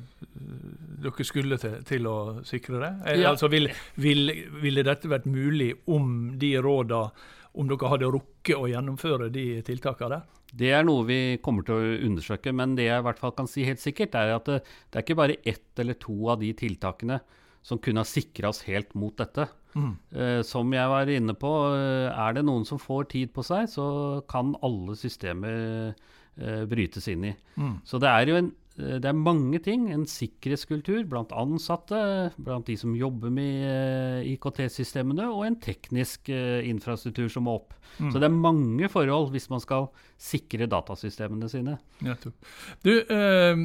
dere 1.03 1.25
skulle 1.27 1.59
til, 1.61 1.77
til, 1.87 2.07
å 2.09 2.17
sikre 2.47 2.81
det? 2.81 2.91
Eh, 3.05 3.19
ja. 3.21 3.31
Altså, 3.31 3.49
Ville 3.51 3.71
vil, 3.95 4.31
ville 4.63 4.83
dette 4.85 5.11
vært 5.11 5.29
mulig 5.29 5.73
om 5.85 6.33
de 6.39 6.55
rådene 6.63 7.35
om 7.57 7.69
dere 7.69 7.89
hadde 7.89 8.09
rukket 8.13 8.57
å 8.57 8.67
gjennomføre 8.69 9.31
de 9.33 9.45
tiltakene 9.65 10.17
der? 10.17 10.25
Det 10.57 10.69
er 10.71 10.85
noe 10.87 11.03
vi 11.07 11.19
kommer 11.43 11.65
til 11.67 11.75
å 11.75 11.95
undersøke, 12.07 12.53
men 12.55 12.75
det 12.77 12.87
jeg 12.87 13.01
i 13.01 13.05
hvert 13.05 13.19
fall 13.19 13.33
kan 13.35 13.49
si 13.49 13.65
helt 13.67 13.81
sikkert, 13.83 14.15
er 14.15 14.35
at 14.37 14.47
det, 14.47 14.61
det 14.91 14.99
er 14.99 15.05
ikke 15.05 15.19
bare 15.19 15.39
ett 15.43 15.81
eller 15.81 15.97
to 15.99 16.15
av 16.31 16.39
de 16.41 16.53
tiltakene 16.57 17.19
som 17.67 17.81
kunne 17.83 18.03
ha 18.03 18.07
sikra 18.07 18.51
oss 18.53 18.63
helt 18.67 18.93
mot 18.95 19.15
dette. 19.19 19.47
Mm. 19.75 19.93
Eh, 20.15 20.41
som 20.47 20.71
jeg 20.73 20.91
var 20.91 21.09
inne 21.11 21.35
på, 21.37 21.51
eh, 21.75 22.07
er 22.07 22.37
det 22.37 22.45
noen 22.47 22.63
som 22.65 22.79
får 22.79 23.09
tid 23.11 23.33
på 23.35 23.43
seg, 23.45 23.67
så 23.69 23.87
kan 24.29 24.55
alle 24.63 24.95
systemer 24.97 25.57
eh, 25.57 26.05
brytes 26.69 27.07
inn 27.09 27.23
i. 27.25 27.33
Mm. 27.57 27.75
Så 27.87 27.97
det 28.01 28.09
er 28.13 28.29
jo 28.29 28.39
en 28.39 28.51
Eh, 28.77 28.97
det 29.01 29.09
er 29.09 29.17
mange 29.17 29.59
ting. 29.63 29.87
En 29.93 30.05
sikkerhetskultur 30.09 31.05
blant 31.09 31.33
ansatte, 31.35 31.99
blant 32.37 32.67
de 32.67 32.77
som 32.79 32.95
jobber 32.97 33.33
med 33.33 33.65
eh, 33.67 34.29
IKT-systemene, 34.33 35.27
og 35.33 35.47
en 35.47 35.59
teknisk 35.63 36.29
infrastruktur 36.29 37.31
som 37.33 37.47
må 37.47 37.57
opp. 37.61 37.75
Mm. 37.97 38.11
Så 38.11 38.21
det 38.21 38.29
er 38.29 38.37
mange 38.37 38.91
forhold 38.91 39.31
hvis 39.33 39.49
man 39.49 39.63
skal 39.63 39.89
sikre 40.21 40.69
datasystemene 40.69 41.49
sine. 41.51 41.77
Ja, 42.05 42.17
du, 42.85 42.93
øh, 43.01 43.63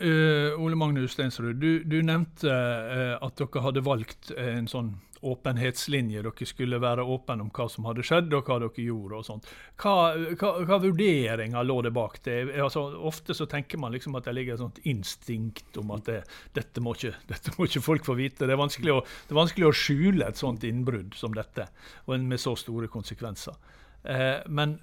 øh, 0.00 0.60
Ole 0.60 0.76
Magnus 0.76 1.16
Stensrud, 1.16 1.54
du, 1.60 1.80
du 1.84 2.00
nevnte 2.04 2.52
at 2.52 3.40
dere 3.40 3.64
hadde 3.64 3.84
valgt 3.86 4.34
en 4.36 4.68
sånn 4.70 4.94
åpenhetslinje. 5.30 6.22
Dere 6.24 6.48
skulle 6.48 6.80
være 6.82 7.04
åpne 7.14 7.46
om 7.46 7.50
hva 7.54 7.66
som 7.72 7.88
hadde 7.88 8.04
skjedd, 8.06 8.32
og 8.36 8.48
hva 8.48 8.58
dere 8.62 8.86
gjorde. 8.86 9.20
og 9.20 9.26
sånt. 9.26 9.48
Hva, 9.80 9.94
hva, 10.40 10.50
hva 10.68 10.80
vurderinger 10.82 11.66
lå 11.66 11.80
det 11.86 11.94
bak 11.96 12.20
det? 12.26 12.38
Altså, 12.54 12.84
ofte 13.10 13.36
så 13.36 13.48
tenker 13.50 13.80
man 13.82 13.94
liksom 13.94 14.16
at 14.18 14.28
det 14.28 14.36
ligger 14.36 14.56
et 14.56 14.64
sånt 14.64 14.80
instinkt 14.84 15.78
om 15.80 15.94
at 15.96 16.08
det, 16.10 16.20
dette, 16.56 16.82
må 16.84 16.96
ikke, 16.98 17.14
dette, 17.32 17.54
må 17.58 17.68
ikke, 17.68 17.84
folk 17.84 18.08
få 18.08 18.18
vite. 18.18 18.48
Det 18.48 18.56
er, 18.56 18.92
å, 18.94 19.00
det 19.04 19.34
er 19.34 19.42
vanskelig 19.42 19.70
å 19.70 19.76
skjule 19.84 20.28
et 20.28 20.40
sånt 20.40 20.66
innbrudd 20.68 21.16
som 21.18 21.34
dette, 21.36 21.68
med 22.10 22.40
så 22.40 22.56
store 22.58 22.90
konsekvenser. 22.92 23.56
Eh, 24.04 24.42
men 24.52 24.76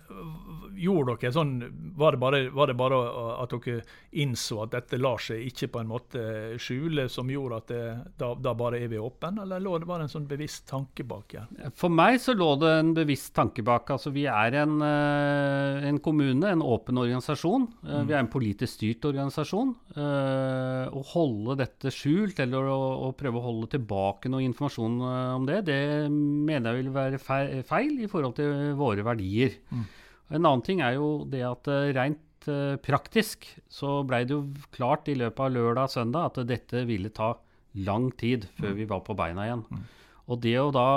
gjorde 0.81 1.13
dere 1.21 1.33
sånn 1.35 1.51
var 1.99 2.15
det, 2.15 2.19
bare, 2.23 2.37
var 2.55 2.71
det, 2.71 2.75
bare, 2.79 2.97
at 3.43 3.51
dere 3.53 3.83
innså 4.17 4.63
at 4.63 4.71
dette 4.73 4.97
lar 4.97 5.21
seg 5.21 5.43
ikke 5.45 5.67
på 5.75 5.81
en 5.83 5.91
måte 5.91 6.23
skjule, 6.61 7.05
som 7.11 7.29
gjorde 7.29 7.59
at 7.61 7.69
det, 7.69 7.83
da, 8.17 8.31
da, 8.33 8.55
bare 8.57 8.79
er 8.81 8.89
vi 8.89 8.97
åpne, 8.97 9.43
eller 9.43 9.61
lå 9.61 9.75
det 9.77 9.89
bare 9.89 10.07
en 10.07 10.11
sånn 10.11 10.25
bevisst 10.29 10.65
tanke 10.71 11.05
bak? 11.05 11.35
Ja? 11.37 11.43
For 11.77 11.93
meg 11.93 12.17
så 12.23 12.33
lå 12.33 12.55
det 12.63 12.71
en 12.79 12.93
bevisst 12.97 13.33
tanke 13.37 13.61
bak. 13.67 13.91
Altså, 13.93 14.13
vi 14.15 14.25
er 14.31 14.57
en, 14.63 14.79
eh, 14.87 15.85
en 15.91 16.01
kommune, 16.01 16.49
en 16.49 16.65
åpen 16.65 16.97
organisasjon. 16.97 17.67
Eh, 17.83 17.93
mm. 18.01 18.09
Vi 18.09 18.17
er 18.17 18.23
en 18.23 18.31
politisk 18.33 18.79
styrt 18.79 19.05
organisasjon. 19.11 19.75
Å 20.01 21.01
holde 21.11 21.57
dette 21.59 21.91
skjult, 21.93 22.39
eller 22.41 22.71
å, 22.71 22.79
å 23.05 23.13
prøve 23.17 23.37
å 23.37 23.45
holde 23.45 23.69
tilbake 23.75 24.31
noe 24.31 24.43
informasjon 24.47 24.97
om 25.37 25.45
det, 25.45 25.61
det 25.67 25.81
mener 26.09 26.71
jeg 26.71 26.85
vil 26.85 26.93
være 26.95 27.19
feil 27.67 27.99
i 28.01 28.09
forhold 28.09 28.37
til 28.39 28.71
våre 28.79 29.03
verdier 29.03 29.10
verdier. 29.11 29.55
Mm. 29.69 29.85
En 30.31 30.41
annen 30.41 30.65
ting 30.65 30.83
er 30.83 30.97
jo 30.97 31.13
det 31.29 31.43
at 31.47 31.69
uh, 31.71 31.91
rent 31.95 32.49
uh, 32.49 32.75
praktisk 32.81 33.47
så 33.71 34.01
blei 34.07 34.23
det 34.25 34.35
jo 34.35 34.43
klart 34.75 35.11
i 35.11 35.17
løpet 35.19 35.45
av 35.45 35.55
lørdag 35.55 35.89
og 35.89 35.95
søndag 35.95 36.29
at 36.31 36.43
dette 36.49 36.85
ville 36.89 37.13
ta 37.13 37.33
lang 37.79 38.09
tid 38.19 38.49
før 38.57 38.73
mm. 38.73 38.77
vi 38.81 38.89
var 38.89 39.05
på 39.07 39.15
beina 39.17 39.47
igjen. 39.47 39.65
Mm. 39.69 39.87
Og 40.31 40.43
det 40.43 40.57
å 40.61 40.69
da 40.73 40.89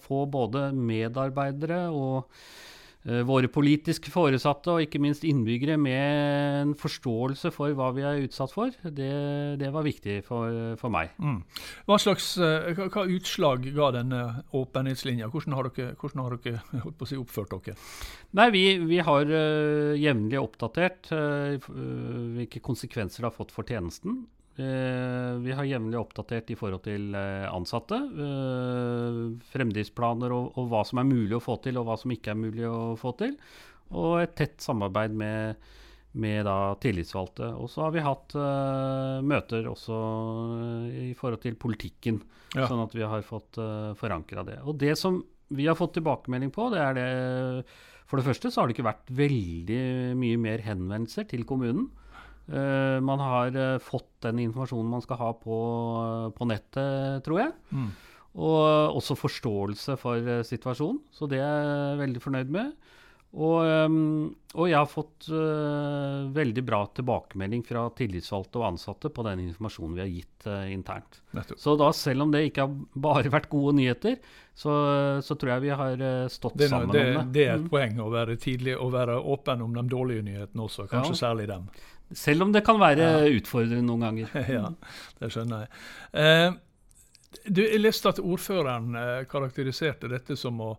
få 0.00 0.24
både 0.30 0.70
medarbeidere 0.76 1.86
og 1.92 2.30
Eh, 2.30 2.73
våre 3.04 3.50
politiske 3.52 4.08
foresatte 4.08 4.72
og 4.72 4.84
ikke 4.84 5.00
minst 5.02 5.26
innbyggere 5.28 5.76
med 5.76 6.60
en 6.62 6.70
forståelse 6.78 7.50
for 7.52 7.74
hva 7.76 7.90
vi 7.92 8.04
er 8.06 8.22
utsatt 8.24 8.54
for, 8.54 8.72
det, 8.84 9.10
det 9.60 9.70
var 9.74 9.84
viktig 9.84 10.22
for, 10.24 10.74
for 10.80 10.92
meg. 10.92 11.12
Mm. 11.20 11.42
Hva 11.88 11.98
slags 12.00 12.30
eh, 12.40 12.70
hva, 12.78 12.88
hva, 12.94 13.04
utslag 13.12 13.68
ga 13.76 13.90
denne 13.98 14.22
åpenhetslinja? 14.56 15.28
Hvordan 15.32 15.56
har 15.58 15.68
dere, 15.68 15.96
hvordan 16.00 16.24
har 16.24 16.38
dere 16.46 16.84
si, 17.10 17.18
oppført 17.20 17.52
dere? 17.52 17.76
Nei, 18.38 18.48
Vi, 18.54 18.64
vi 18.88 19.02
har 19.04 19.28
uh, 19.28 19.92
jevnlig 19.98 20.40
oppdatert 20.40 21.12
uh, 21.12 21.68
hvilke 22.38 22.62
konsekvenser 22.64 23.22
det 23.22 23.30
har 23.30 23.36
fått 23.36 23.54
for 23.54 23.68
tjenesten. 23.68 24.24
Eh, 24.54 25.34
vi 25.42 25.52
har 25.52 25.66
jevnlig 25.66 25.98
oppdatert 25.98 26.52
i 26.54 26.56
forhold 26.58 26.84
til 26.86 27.14
eh, 27.18 27.46
ansatte. 27.50 27.96
Eh, 27.98 29.16
fremdriftsplaner 29.50 30.34
og, 30.34 30.52
og, 30.54 30.68
hva 30.70 30.84
som 30.86 31.00
er 31.02 31.08
mulig 31.08 31.34
å 31.34 31.42
få 31.42 31.56
til, 31.64 31.80
og 31.80 31.88
hva 31.88 31.96
som 31.98 32.12
ikke 32.14 32.34
er 32.34 32.38
mulig 32.38 32.68
å 32.68 32.94
få 33.00 33.16
til. 33.18 33.34
Og 33.98 34.20
et 34.22 34.36
tett 34.38 34.62
samarbeid 34.62 35.16
med, 35.18 35.66
med 36.22 36.46
da, 36.46 36.58
tillitsvalgte. 36.82 37.50
Og 37.58 37.66
så 37.72 37.82
har 37.86 37.96
vi 37.96 38.04
hatt 38.06 38.36
uh, 38.38 39.18
møter 39.26 39.66
også 39.70 39.98
i 41.02 41.10
forhold 41.18 41.42
til 41.42 41.58
politikken, 41.60 42.22
ja. 42.54 42.68
sånn 42.70 42.82
at 42.86 42.94
vi 42.96 43.04
har 43.06 43.26
fått 43.26 43.58
uh, 43.60 43.92
forankra 43.98 44.46
det. 44.46 44.60
Og 44.64 44.78
det 44.80 44.94
som 44.98 45.20
vi 45.54 45.66
har 45.68 45.76
fått 45.78 45.98
tilbakemelding 45.98 46.54
på, 46.54 46.70
det 46.72 46.80
er 46.80 46.96
det 46.96 47.10
For 48.08 48.18
det 48.18 48.26
første 48.26 48.50
så 48.50 48.62
har 48.62 48.70
det 48.70 48.78
ikke 48.78 48.88
vært 48.88 49.12
veldig 49.18 49.82
mye 50.18 50.40
mer 50.40 50.64
henvendelser 50.64 51.28
til 51.30 51.44
kommunen. 51.48 51.90
Uh, 52.44 53.00
man 53.00 53.22
har 53.24 53.56
uh, 53.56 53.78
fått 53.80 54.10
den 54.26 54.42
informasjonen 54.42 54.90
man 54.90 55.04
skal 55.04 55.20
ha 55.20 55.30
på, 55.40 55.60
uh, 55.96 56.32
på 56.36 56.48
nettet, 56.50 57.24
tror 57.24 57.40
jeg. 57.40 57.54
Mm. 57.72 57.92
Og 58.34 58.98
også 58.98 59.14
forståelse 59.16 59.94
for 60.00 60.42
situasjonen, 60.42 61.04
så 61.14 61.28
det 61.30 61.38
er 61.38 61.68
jeg 61.70 62.00
veldig 62.02 62.22
fornøyd 62.24 62.50
med. 62.56 62.72
Og, 63.34 63.62
um, 63.62 64.26
og 64.54 64.68
jeg 64.70 64.78
har 64.78 64.90
fått 64.90 65.26
veldig 66.34 66.62
bra 66.66 66.80
tilbakemelding 66.94 67.64
fra 67.66 67.88
tillitsvalgte 67.98 68.60
og 68.60 68.66
ansatte 68.68 69.10
på 69.10 69.24
den 69.26 69.44
informasjonen 69.48 69.96
vi 69.96 70.02
har 70.02 70.10
gitt 70.10 70.48
internt. 70.70 71.20
Nettopp. 71.34 71.58
Så 71.62 71.74
da, 71.78 71.88
selv 71.94 72.26
om 72.26 72.34
det 72.34 72.44
ikke 72.48 72.66
har 72.66 72.76
bare 73.06 73.32
vært 73.34 73.48
gode 73.54 73.76
nyheter, 73.78 74.18
så, 74.54 74.74
så 75.26 75.38
tror 75.38 75.56
jeg 75.56 75.64
vi 75.66 75.72
har 75.82 76.04
stått 76.30 76.58
det, 76.58 76.70
sammen 76.70 76.94
det, 76.94 77.06
om 77.06 77.18
det. 77.22 77.26
Det 77.38 77.46
er 77.48 77.56
et 77.56 77.66
mm. 77.66 77.72
poeng 77.74 77.98
å 78.02 78.12
være 78.14 78.38
tidlig 78.42 78.76
og 78.78 78.94
være 78.94 79.18
åpen 79.34 79.66
om 79.66 79.74
de 79.78 79.86
dårlige 79.94 80.26
nyhetene 80.30 80.66
også, 80.68 80.86
kanskje 80.90 81.16
ja. 81.16 81.22
særlig 81.24 81.50
dem. 81.50 81.66
Selv 82.14 82.46
om 82.46 82.52
det 82.54 82.64
kan 82.66 82.80
være 82.80 83.06
ja. 83.06 83.30
utfordrende 83.38 83.84
noen 83.86 84.06
ganger. 84.08 84.34
ja, 84.58 84.68
det 85.20 85.32
skjønner 85.34 85.64
jeg. 85.64 85.82
Eh, 86.22 86.50
du, 87.44 87.64
jeg 87.64 87.80
leste 87.82 88.12
at 88.12 88.22
ordføreren 88.22 88.94
eh, 88.98 89.24
karakteriserte 89.30 90.10
dette 90.10 90.36
som 90.38 90.60
å, 90.62 90.70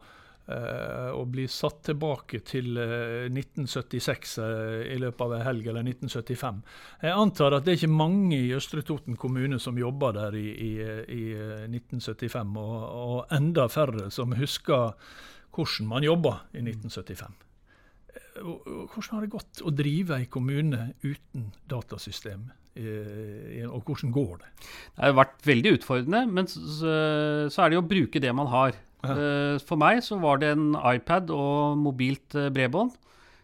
eh, 0.47 1.11
å 1.11 1.25
bli 1.29 1.47
satt 1.51 1.81
tilbake 1.89 2.39
til 2.47 2.79
1976 2.79 4.37
eh, 4.39 4.45
eh, 4.47 4.81
i 4.95 4.99
løpet 5.03 5.25
av 5.27 5.35
en 5.37 5.45
helg, 5.49 5.69
eller 5.71 5.85
1975. 5.85 6.61
Jeg 7.03 7.21
antar 7.25 7.57
at 7.57 7.67
det 7.67 7.75
er 7.75 7.81
ikke 7.81 8.01
mange 8.01 8.39
i 8.39 8.53
Østre 8.55 8.85
Toten 8.87 9.19
kommune 9.19 9.59
som 9.61 9.79
jobber 9.79 10.15
der 10.15 10.39
i, 10.39 10.47
i, 10.55 10.73
i 11.19 11.23
1975, 11.67 12.59
og, 12.61 12.77
og 13.05 13.35
enda 13.35 13.67
færre 13.71 14.11
som 14.13 14.35
husker 14.39 14.95
hvordan 15.55 15.91
man 15.91 16.03
jobba 16.03 16.39
i 16.55 16.63
1975 16.63 17.43
hvordan 18.41 19.11
har 19.13 19.25
det 19.25 19.33
gått 19.33 19.63
å 19.65 19.73
drive 19.73 20.19
en 20.19 20.29
kommune 20.31 20.91
uten 21.03 21.49
datasystem? 21.71 22.47
Og 22.75 23.87
hvordan 23.87 24.11
går 24.11 24.33
det? 24.41 24.49
Det 24.97 25.05
har 25.05 25.15
vært 25.15 25.37
veldig 25.47 25.71
utfordrende, 25.77 26.25
men 26.27 26.49
så, 26.51 26.89
er 26.91 27.71
det 27.71 27.77
jo 27.77 27.85
å 27.85 27.87
bruke 27.87 28.21
det 28.23 28.33
man 28.35 28.51
har. 28.51 28.75
Eh, 29.13 29.57
for 29.65 29.79
meg 29.79 30.01
så 30.05 30.17
var 30.21 30.41
det 30.41 30.53
en 30.55 30.73
iPad 30.75 31.31
og 31.33 31.79
mobilt 31.81 32.35
eh, 32.37 32.51
bredbånd. 32.53 32.95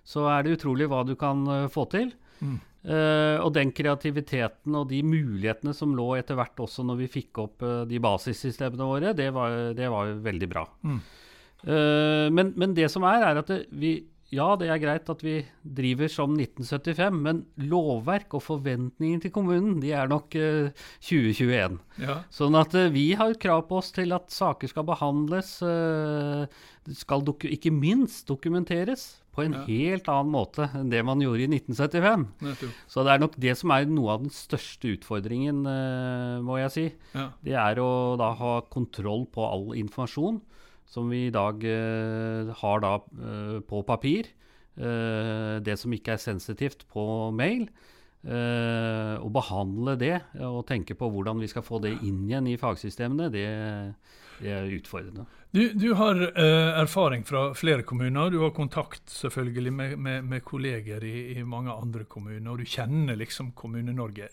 Så 0.08 0.26
er 0.32 0.44
det 0.44 0.58
utrolig 0.58 0.90
hva 0.90 1.04
du 1.08 1.16
kan 1.20 1.46
eh, 1.48 1.70
få 1.72 1.88
til. 1.92 2.14
Mm. 2.42 2.60
Og 2.82 3.52
den 3.54 3.70
kreativiteten 3.78 4.74
og 4.74 4.88
de 4.90 5.04
mulighetene 5.06 5.70
som 5.78 5.92
lå 5.94 6.16
etter 6.18 6.34
hvert 6.34 6.64
også 6.64 6.82
når 6.82 7.04
vi 7.04 7.10
fikk 7.14 7.38
opp 7.44 7.62
de 7.86 8.00
basissystemene 8.02 8.88
våre, 8.90 9.12
det 9.14 9.28
var, 9.36 9.54
det 9.78 9.90
var 9.94 10.16
veldig 10.26 10.48
bra. 10.50 10.64
Mm. 10.82 10.96
Men, 12.34 12.50
men, 12.58 12.74
det 12.74 12.88
som 12.90 13.06
er, 13.06 13.28
er 13.28 13.44
at 13.44 13.52
det, 13.54 13.60
vi, 13.70 13.92
ja, 14.32 14.48
det 14.56 14.70
er 14.72 14.80
greit 14.80 15.10
at 15.12 15.24
vi 15.26 15.42
driver 15.62 16.08
som 16.12 16.38
1975, 16.38 17.18
men 17.20 17.42
lovverk 17.68 18.38
og 18.38 18.46
forventninger 18.46 19.26
til 19.26 19.34
kommunen 19.36 19.82
de 19.84 19.92
er 19.92 20.08
nok 20.08 20.38
uh, 20.40 20.70
eh, 20.72 20.86
2021. 21.04 21.76
Ja. 22.00 22.16
Sånn 22.32 22.56
at 22.56 22.72
uh, 22.80 22.88
vi 22.94 23.10
har 23.20 23.36
krav 23.42 23.66
på 23.68 23.82
oss 23.82 23.92
til 23.96 24.16
at 24.16 24.32
saker 24.32 24.72
skal 24.72 24.86
behandles, 24.88 25.58
uh, 25.60 26.46
skal 26.96 27.28
ikke 27.28 27.74
minst 27.76 28.24
dokumenteres 28.32 29.18
på 29.36 29.44
en 29.44 29.58
ja. 29.58 29.66
helt 29.68 30.08
annen 30.12 30.32
måte 30.32 30.70
enn 30.80 30.90
det 30.92 31.04
man 31.08 31.20
gjorde 31.24 31.44
i 31.44 31.52
1975. 31.52 32.24
Nettopp. 32.48 32.80
Så 32.88 33.04
det 33.04 33.12
er 33.12 33.26
nok 33.26 33.36
det 33.44 33.58
som 33.60 33.76
er 33.76 33.92
noe 33.92 34.16
av 34.16 34.24
den 34.24 34.32
største 34.36 34.96
utfordringen, 34.96 35.62
må 36.44 36.58
jeg 36.60 36.74
si. 36.76 36.88
Ja. 37.16 37.30
Det 37.44 37.56
er 37.56 37.80
å 37.84 37.92
da 38.20 38.32
ha 38.40 38.58
kontroll 38.72 39.28
på 39.32 39.44
all 39.48 39.70
informasjon 39.80 40.42
som 40.92 41.10
vi 41.12 41.26
i 41.28 41.34
dag 41.34 41.64
uh, 41.64 42.52
har 42.62 42.84
da 42.84 42.98
uh, 43.00 43.60
på 43.64 43.82
papir. 43.88 44.34
Uh, 44.76 45.60
det 45.64 45.78
som 45.80 45.94
ikke 45.96 46.18
er 46.18 46.22
sensitivt 46.22 46.88
på 46.92 47.06
mail. 47.36 47.70
å 48.22 49.30
behandle 49.34 49.96
det 49.98 50.20
og 50.46 50.60
tenke 50.70 50.94
på 50.94 51.08
hvordan 51.10 51.40
vi 51.42 51.48
skal 51.50 51.64
få 51.66 51.80
det 51.82 51.96
inn 52.06 52.20
igjen 52.28 52.52
i 52.52 52.60
fagsystemene, 52.62 53.32
det, 53.34 53.48
det 54.38 54.52
er 54.54 54.68
utfordrende. 54.76 55.26
Du, 55.50 55.64
du 55.74 55.88
har 55.98 56.22
erfaring 56.30 57.26
fra 57.26 57.48
flere 57.58 57.82
kommuner. 57.82 58.30
Du 58.30 58.44
har 58.44 58.54
kontakt 58.54 59.10
selvfølgelig 59.10 59.74
med, 59.74 59.96
med, 59.98 60.28
med 60.36 60.46
kolleger 60.46 61.02
i, 61.02 61.34
i, 61.34 61.42
mange 61.42 61.74
andre 61.74 62.06
kommuner, 62.06 62.52
og 62.54 62.62
du 62.62 62.70
kjenner 62.70 63.18
liksom 63.18 63.56
Kommune-Norge. 63.58 64.30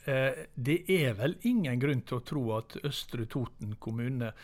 det 0.52 0.78
er 0.84 1.16
vel 1.16 1.38
ingen 1.48 1.80
grunn 1.80 2.04
til 2.04 2.20
å 2.20 2.26
tro 2.28 2.44
at 2.60 2.76
Østre 2.84 3.24
Toten 3.24 3.72
kommune 3.80 4.34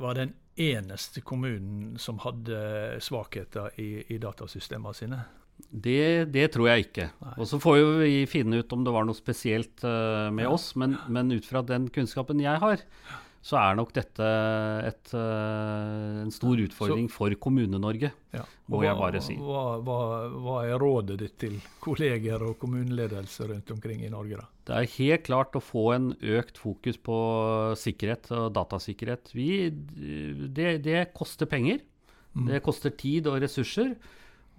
var 0.00 0.16
den 0.16 0.32
eneste 0.60 1.22
kommunen 1.26 1.96
som 1.98 2.20
hadde 2.22 3.00
svakheter 3.02 3.74
i, 3.80 4.04
i 4.14 4.20
datasystemene 4.22 4.94
sine? 4.96 5.22
Det, 5.70 6.30
det, 6.34 6.48
tror 6.54 6.68
jeg 6.70 6.86
ikke. 6.88 7.08
Og 7.38 7.46
Så 7.50 7.58
får 7.62 7.80
vi 8.02 8.24
finne 8.30 8.60
ut 8.62 8.72
om 8.74 8.84
det 8.86 8.94
var 8.94 9.06
noe 9.06 9.18
spesielt 9.18 9.84
uh, 9.86 10.30
med 10.34 10.46
ja. 10.46 10.54
oss. 10.54 10.72
Men, 10.78 10.96
men, 11.10 11.32
ut 11.34 11.46
fra 11.46 11.62
den 11.66 11.88
kunnskapen 11.94 12.42
jeg 12.42 12.62
har, 12.62 12.82
så 13.44 13.58
er 13.60 13.76
nok 13.76 13.90
dette 13.92 14.26
et, 14.88 15.10
uh, 15.12 16.22
en 16.22 16.30
stor 16.32 16.60
utfordring 16.64 17.10
så, 17.10 17.12
for 17.12 17.34
Kommune-Norge, 17.44 18.08
ja. 18.32 18.44
må 18.72 18.80
hva, 18.80 18.86
jeg 18.86 19.00
bare 19.02 19.20
si. 19.26 19.36
Hva, 19.36 19.64
hva, 19.84 19.98
hva, 20.32 20.54
er 20.64 20.80
rådet 20.80 21.18
ditt 21.20 21.36
til 21.42 21.58
kolleger 21.84 22.40
og 22.46 22.56
kommuneledelse 22.62 23.50
rundt 23.50 23.74
omkring 23.74 24.00
i 24.00 24.12
Norge? 24.12 24.40
da? 24.40 24.48
Det 24.64 24.78
er 24.78 24.92
helt 24.94 25.26
klart 25.28 25.58
å 25.58 25.60
få 25.60 25.84
en 25.92 26.08
økt 26.16 26.60
fokus 26.62 26.96
på 26.96 27.18
sikkerhet 27.76 28.32
og 28.32 28.48
datasikkerhet. 28.56 29.34
Vi, 29.36 29.50
det, 30.48 30.78
det 30.88 31.10
koster 31.12 31.50
penger. 31.50 31.84
Mm. 32.32 32.48
Det 32.48 32.62
koster 32.64 32.96
tid 32.96 33.28
og 33.28 33.42
ressurser. 33.44 33.92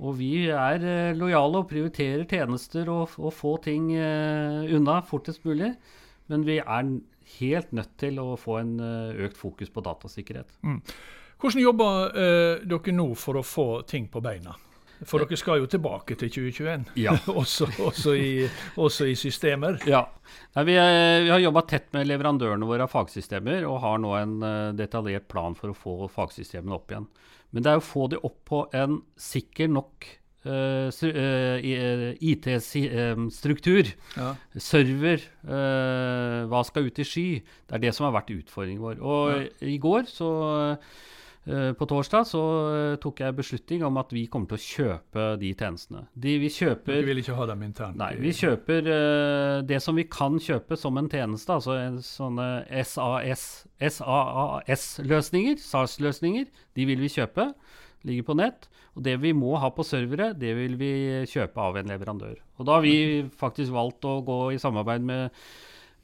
Og 0.06 0.18
vi 0.20 0.46
er 0.52 0.84
eh, 0.84 1.18
lojale 1.18 1.64
og 1.64 1.70
prioriterer 1.72 2.26
tjenester 2.28 2.90
og, 2.92 3.16
og 3.18 3.34
få 3.34 3.56
ting 3.64 3.94
uh, 3.96 4.62
unna 4.76 5.00
fortest 5.08 5.46
mulig. 5.48 5.74
Men 6.30 6.46
vi 6.46 6.60
er 6.60 6.90
helt 7.40 7.72
nødt 7.76 7.96
til 8.02 8.20
å 8.22 8.34
få 8.40 8.60
en 8.62 8.76
uh, 8.82 9.26
økt 9.26 9.40
fokus 9.40 9.72
på 9.74 9.84
datasikkerhet. 9.86 10.58
Mm. 10.66 10.82
Hvordan 11.42 11.62
jobber 11.62 12.16
eh, 12.16 12.62
dere 12.64 12.94
nå 12.96 13.10
for 13.20 13.36
å 13.36 13.44
få 13.44 13.66
ting 13.84 14.06
på 14.08 14.22
beina? 14.24 14.54
For 15.04 15.20
dere 15.20 15.36
skal 15.38 15.60
jo 15.60 15.68
tilbake 15.68 16.16
til 16.16 16.32
2021, 16.32 16.86
ja. 17.04 17.12
også, 17.42 17.68
også, 17.84 18.14
i, 18.16 18.30
også, 18.80 19.10
i, 19.12 19.18
systemer. 19.20 19.76
Ja. 19.84 20.06
Nei, 20.56 20.64
vi, 20.72 20.78
er, 20.80 21.26
vi, 21.26 21.34
har 21.34 21.44
jobba 21.44 21.66
tett 21.68 21.92
med 21.94 22.08
leverandørene 22.08 22.70
våre 22.70 22.88
av 22.88 22.94
fagsystemer, 22.94 23.68
og 23.68 23.82
har 23.84 24.00
nå 24.00 24.16
en 24.16 24.38
detaljert 24.80 25.28
plan 25.28 25.60
for 25.60 25.74
å 25.74 25.78
få 25.78 25.98
fagsystemene 26.16 26.80
opp 26.80 26.96
igjen. 26.96 27.10
Men 27.52 27.68
det 27.68 27.74
er 27.74 27.84
å 27.84 27.86
få 27.92 28.08
de 28.12 28.24
opp 28.24 28.40
på 28.48 28.64
en 28.80 29.02
sikker 29.20 29.76
nok 29.76 30.08
uh, 30.46 30.88
uh, 30.90 32.14
IT-struktur. 32.22 33.90
Ja. 34.16 34.30
Server. 34.56 35.26
Uh, 35.46 36.46
hva 36.52 36.62
skal 36.68 36.88
ut 36.90 37.02
i 37.02 37.08
sky? 37.08 37.28
Det 37.66 37.78
er 37.78 37.84
det 37.88 37.96
som 37.98 38.08
har 38.08 38.16
vært 38.20 38.34
utfordringen 38.36 38.84
vår. 38.84 39.02
Og 39.02 39.36
ja. 39.36 39.44
i 39.66 39.78
går 39.82 40.10
så 40.12 40.30
på 41.46 41.86
torsdag 41.86 42.24
så 42.26 42.40
tok 42.98 43.20
jeg 43.22 43.36
beslutning 43.38 43.84
om 43.86 44.00
at 44.02 44.10
vi 44.16 44.24
kommer 44.34 44.50
til 44.50 44.58
å 44.58 44.64
kjøpe 44.64 45.26
de 45.38 45.52
tjenestene. 45.54 46.08
De, 46.18 46.32
vi 46.42 46.50
kjøper 46.50 47.04
Du 47.04 47.10
vil 47.12 47.22
ikke 47.22 47.36
ha 47.38 47.46
dem 47.52 47.62
internt? 47.68 48.00
Nei, 48.02 48.16
vi 48.18 48.32
kjøper 48.34 48.90
det 49.70 49.78
som 49.86 49.94
vi 49.94 50.08
kan 50.10 50.40
kjøpe 50.42 50.74
som 50.82 50.98
en 50.98 51.06
tjeneste. 51.06 51.60
Altså 51.60 51.78
en, 51.78 52.02
sånne 52.02 52.48
SAS, 52.82 53.46
SAS-løsninger, 53.78 55.62
SAS-løsninger. 55.62 56.50
De 56.74 56.90
vil 56.90 57.06
vi 57.06 57.14
kjøpe. 57.14 57.52
Ligger 58.10 58.26
på 58.26 58.40
nett. 58.42 58.66
Og 58.96 59.04
det 59.04 59.16
vi 59.20 59.34
må 59.36 59.56
ha 59.60 59.70
på 59.76 59.84
servere, 59.84 60.32
det 60.40 60.54
vil 60.56 60.78
vi 60.80 60.92
kjøpe 61.28 61.62
av 61.62 61.80
en 61.80 61.92
leverandør. 61.92 62.38
Og 62.60 62.68
da 62.68 62.78
har 62.78 62.86
vi 62.86 63.26
faktisk 63.36 63.76
valgt 63.76 64.08
å 64.08 64.22
gå 64.24 64.40
i 64.56 64.62
samarbeid 64.62 65.04
med, 65.04 65.42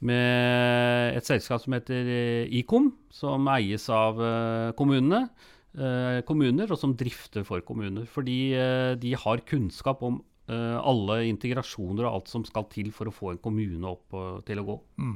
med 0.04 1.16
et 1.16 1.28
selskap 1.28 1.62
som 1.62 1.76
heter 1.78 2.12
Icom, 2.52 2.90
som 3.12 3.48
eies 3.54 3.88
av 3.92 4.20
uh, 4.20 4.74
kommunene. 4.76 5.24
Uh, 5.72 6.20
kommuner, 6.28 6.68
og 6.68 6.76
som 6.76 6.92
drifter 7.00 7.46
for 7.48 7.64
kommuner. 7.64 8.04
Fordi 8.12 8.52
de 9.00 9.16
har 9.16 9.46
kunnskap 9.48 10.04
om 10.04 10.20
alle 10.52 11.22
integrasjoner 11.30 12.04
og 12.04 12.16
alt 12.18 12.28
som 12.28 12.42
skal 12.44 12.66
til 12.68 12.90
for 12.92 13.08
å 13.08 13.14
få 13.14 13.30
en 13.30 13.38
kommune 13.40 13.88
opp 13.88 14.12
til 14.44 14.58
å 14.60 14.64
gå. 14.66 14.74
Mm. 15.00 15.14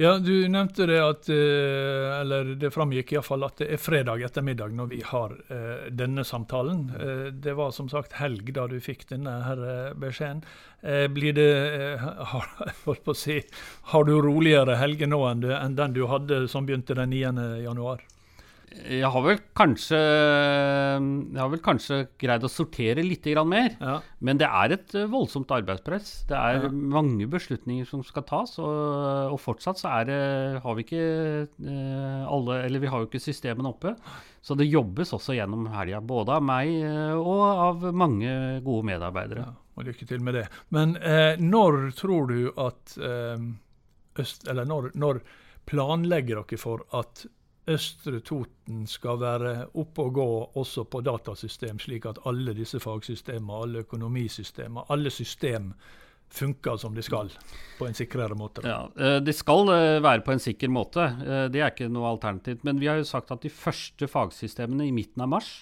Ja, 0.00 0.18
Du 0.18 0.48
nevnte 0.48 0.86
det 0.86 0.98
at 1.02 1.28
eh, 1.28 2.20
Eller 2.20 2.52
det 2.54 2.68
framgikk 2.70 3.16
iallfall 3.16 3.42
at 3.48 3.58
det 3.58 3.66
er 3.74 3.80
fredag 3.82 4.22
ettermiddag 4.28 4.76
når 4.78 4.90
vi 4.92 5.00
har 5.02 5.32
eh, 5.50 5.88
denne 5.90 6.22
samtalen. 6.22 6.84
Eh, 6.94 7.24
det 7.34 7.56
var 7.58 7.72
som 7.74 7.88
sagt 7.90 8.14
helg 8.20 8.52
da 8.54 8.68
du 8.70 8.76
fikk 8.78 9.08
denne 9.10 9.32
her 9.42 9.64
beskjeden. 9.98 10.44
Blir 11.10 11.34
det 11.34 11.48
har, 11.98 12.46
på 12.86 12.94
å 13.10 13.16
si, 13.18 13.40
har 13.90 14.06
du 14.06 14.14
roligere 14.22 14.78
helger 14.78 15.10
nå 15.10 15.18
enn, 15.32 15.74
den 15.74 15.98
du 15.98 16.04
hadde 16.06 16.44
som 16.46 16.68
begynte 16.68 16.94
den 16.94 17.10
9. 17.10 17.48
januar? 17.64 18.06
Jeg 18.68 19.08
har 19.12 19.24
vel 19.24 19.38
kanskje 19.56 19.98
Jeg 19.98 21.40
har 21.40 21.50
vel 21.52 21.62
kanskje 21.64 21.98
greid 22.20 22.44
å 22.44 22.50
sortere 22.50 23.04
litt 23.04 23.26
mer. 23.48 23.74
Ja. 23.80 23.98
Men 24.20 24.40
det 24.40 24.48
er 24.48 24.74
et 24.76 24.94
eh, 24.94 25.08
voldsomt 25.10 25.50
arbeidspress. 25.54 26.24
Det 26.28 26.36
er 26.36 26.64
ja. 26.64 26.70
mange 26.70 27.26
beslutninger 27.30 27.86
som 27.88 28.02
skal 28.06 28.24
tas. 28.28 28.56
Og, 28.58 29.34
og 29.34 29.38
fortsatt 29.40 29.80
så 29.80 29.92
er 30.00 30.08
det, 30.08 30.20
har 30.64 30.78
vi 30.78 30.86
ikke 30.86 31.04
eh, 31.46 32.24
alle 32.28 32.62
Eller 32.66 32.82
vi 32.82 32.90
har 32.90 33.02
jo 33.02 33.08
ikke 33.10 33.22
systemene 33.22 33.72
oppe. 33.72 33.94
Så 34.40 34.56
det 34.58 34.68
jobbes 34.70 35.12
også 35.16 35.36
gjennom 35.36 35.66
helga. 35.72 36.00
Både 36.00 36.38
av 36.38 36.44
meg 36.44 36.72
eh, 36.82 37.16
og 37.16 37.42
av 37.48 37.88
mange 37.92 38.30
gode 38.66 38.88
medarbeidere. 38.92 39.48
Ja, 39.48 39.56
og 39.78 39.88
lykke 39.88 40.08
til 40.08 40.22
med 40.24 40.38
det. 40.38 40.46
Men 40.74 40.96
eh, 40.96 41.40
når 41.40 41.90
tror 41.98 42.30
du 42.30 42.52
at 42.56 42.96
eh, 42.96 43.48
øst, 44.18 44.48
Eller 44.48 44.68
når, 44.68 44.92
når 44.94 45.22
planlegger 45.68 46.40
dere 46.40 46.60
for 46.60 46.86
at 46.96 47.26
Østre 47.68 48.20
Toten 48.24 48.86
skal 48.88 49.18
være 49.20 49.52
oppe 49.76 50.04
og 50.06 50.12
gå 50.16 50.28
også 50.60 50.86
på 50.88 51.02
datasystem, 51.04 51.80
slik 51.82 52.06
at 52.08 52.20
alle 52.28 52.54
disse 52.56 52.80
fagsystemene, 52.80 53.62
alle 53.64 53.82
økonomisystemene, 53.84 54.86
alle 54.88 55.12
system 55.12 55.72
funker 56.28 56.76
som 56.76 56.94
de 56.96 57.02
skal, 57.04 57.30
på 57.78 57.88
en 57.88 57.96
sikrere 57.96 58.36
måte? 58.36 58.64
Ja, 58.66 58.88
eh, 58.96 59.18
De 59.24 59.32
skal 59.32 59.68
eh, 59.72 60.00
være 60.04 60.24
på 60.24 60.34
en 60.34 60.42
sikker 60.42 60.72
måte, 60.72 61.04
eh, 61.04 61.46
det 61.52 61.62
er 61.62 61.72
ikke 61.72 61.90
noe 61.92 62.10
alternativt. 62.12 62.64
Men 62.68 62.80
vi 62.80 62.88
har 62.90 63.00
jo 63.00 63.08
sagt 63.08 63.32
at 63.34 63.44
de 63.44 63.52
første 63.52 64.08
fagsystemene 64.08 64.88
i 64.88 64.94
midten 64.94 65.24
av 65.24 65.32
mars, 65.36 65.52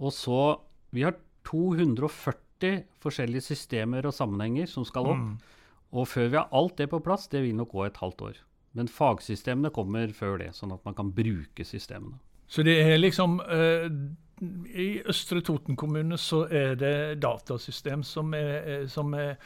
og 0.00 0.14
så 0.16 0.42
Vi 0.90 1.04
har 1.06 1.14
240 1.46 2.80
forskjellige 2.98 3.44
systemer 3.52 4.08
og 4.08 4.10
sammenhenger 4.10 4.66
som 4.66 4.82
skal 4.82 5.06
opp. 5.06 5.20
Mm. 5.22 5.36
Og 5.94 6.08
før 6.10 6.26
vi 6.32 6.36
har 6.36 6.48
alt 6.50 6.80
det 6.80 6.88
på 6.90 6.98
plass, 6.98 7.28
det 7.30 7.44
vil 7.44 7.54
nok 7.54 7.70
gå 7.70 7.84
et 7.86 8.00
halvt 8.02 8.24
år. 8.26 8.40
Men 8.78 8.90
fagsystemene 8.90 9.72
kommer 9.74 10.12
før 10.14 10.38
det, 10.42 10.52
sånn 10.54 10.74
at 10.74 10.84
man 10.86 10.96
kan 10.98 11.10
bruke 11.14 11.66
systemene. 11.66 12.20
Så 12.50 12.62
det 12.66 12.76
er 12.82 12.98
liksom 12.98 13.38
eh, 13.46 13.88
I 14.74 14.90
Østre 15.10 15.42
Toten 15.46 15.78
kommune 15.78 16.18
så 16.18 16.44
er 16.46 16.78
det 16.78 16.94
datasystem 17.22 18.02
som 18.06 18.34
er, 18.34 18.86
som 18.90 19.14
er 19.14 19.36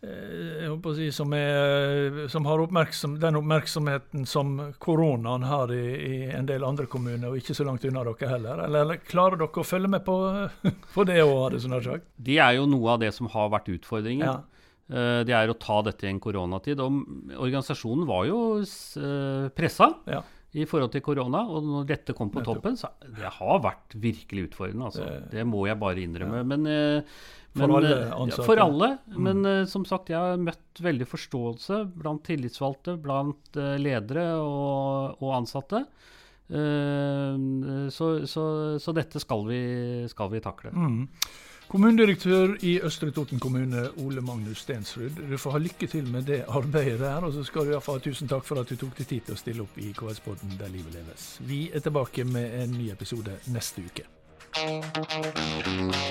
eh, 0.00 0.60
jeg 0.60 0.70
håper 0.70 0.92
å 0.92 0.96
si, 0.96 1.08
som, 1.12 1.32
er, 1.36 2.22
som 2.32 2.48
har 2.48 2.62
oppmerksom, 2.64 3.18
den 3.20 3.36
oppmerksomheten 3.40 4.24
som 4.28 4.54
koronaen 4.80 5.44
har 5.48 5.72
i, 5.76 5.84
i, 5.96 6.14
en 6.32 6.48
del 6.48 6.64
andre 6.64 6.88
kommuner, 6.88 7.28
og 7.28 7.40
ikke 7.40 7.56
så 7.56 7.66
langt 7.68 7.84
unna 7.84 8.06
dere 8.08 8.30
heller? 8.32 8.64
Eller, 8.64 8.86
eller 8.86 9.02
klarer 9.04 9.40
dere 9.42 9.64
å 9.64 9.68
følge 9.68 9.92
med 9.92 10.04
på, 10.06 10.16
på 10.94 11.08
det 11.08 11.20
òg, 11.24 11.50
det 11.52 11.64
sånn 11.64 11.76
sagt? 11.84 12.08
Det 12.16 12.40
er 12.40 12.56
jo 12.60 12.68
noe 12.68 12.96
av 12.96 13.04
det 13.04 13.12
som 13.16 13.28
har 13.32 13.52
vært 13.52 13.68
utfordringen. 13.76 14.28
Ja. 14.28 14.59
Eh, 14.90 15.22
det 15.26 15.34
er 15.36 15.50
å 15.50 15.58
ta 15.58 15.78
dette 15.86 16.06
i 16.06 16.10
en 16.10 16.20
koronatid. 16.22 16.82
Og 16.82 17.38
organisasjonen 17.38 18.06
var 18.08 18.26
jo 18.28 18.38
eh, 18.60 19.48
pressa 19.54 19.92
ja. 20.10 20.22
i 20.58 20.66
forhold 20.68 20.94
til 20.94 21.04
korona. 21.06 21.44
Og 21.46 21.66
når 21.66 21.90
dette 21.92 22.16
kom 22.16 22.32
på 22.32 22.42
toppen, 22.46 22.78
så 22.78 22.92
det 23.06 23.30
har 23.38 23.60
vært 23.62 23.98
virkelig 24.02 24.48
utfordrende. 24.50 24.88
Altså. 24.90 25.10
Det 25.30 25.44
må 25.46 25.66
jeg 25.70 25.78
bare 25.80 26.02
innrømme. 26.02 26.42
Ja. 26.42 26.48
Men, 26.54 26.70
eh, 26.70 27.20
men, 27.50 27.64
for 27.64 27.76
alle 27.80 27.94
ansatte? 28.14 28.46
For 28.46 28.62
alle. 28.62 28.88
Mm. 29.10 29.20
Men 29.26 29.66
som 29.70 29.86
sagt, 29.86 30.10
jeg 30.12 30.18
har 30.18 30.42
møtt 30.42 30.82
veldig 30.82 31.06
forståelse 31.10 31.82
blant 31.98 32.22
tillitsvalgte, 32.26 32.94
blant 33.02 33.58
ledere 33.82 34.32
og, 34.38 35.18
og 35.18 35.36
ansatte. 35.40 35.84
Så, 36.50 38.06
så, 38.26 38.44
så, 38.82 38.94
dette 38.94 39.22
skal 39.22 39.44
vi, 39.46 39.60
skal 40.10 40.30
vi 40.32 40.40
takle. 40.42 40.72
Mm. 40.74 41.04
Kommunedirektør 41.70 42.56
i 42.66 42.80
Østre 42.82 43.12
Toten 43.14 43.38
kommune, 43.38 43.84
Ole 44.02 44.20
Magnus 44.20 44.58
Stensrud. 44.58 45.20
Du 45.30 45.36
får 45.38 45.54
ha 45.54 45.58
lykke 45.62 45.86
til 45.86 46.08
med 46.10 46.26
det 46.26 46.40
arbeidet 46.48 46.98
der. 47.00 47.22
Og 47.22 47.32
så 47.32 47.44
skal 47.46 47.68
du 47.68 47.70
iallfall 47.70 48.00
ha 48.00 48.02
tusen 48.02 48.28
takk 48.28 48.42
for 48.48 48.58
at 48.58 48.72
du 48.72 48.74
tok 48.80 48.96
deg 48.98 49.06
tid 49.06 49.28
til 49.28 49.36
å 49.36 49.38
stille 49.38 49.62
opp 49.62 49.78
i 49.78 49.92
KS-podden 49.94 50.58
Der 50.58 50.72
livet 50.72 50.98
leves. 50.98 51.28
Vi 51.46 51.60
er 51.70 51.84
tilbake 51.84 52.26
med 52.26 52.58
en 52.64 52.74
ny 52.74 52.90
episode 52.90 53.38
neste 53.54 53.86
uke. 53.86 54.02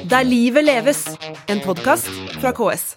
Der 0.09 0.23
livet 0.23 0.63
leves, 0.63 1.03
en 1.51 1.59
podkast 1.67 2.07
fra 2.39 2.55
KS. 2.55 2.95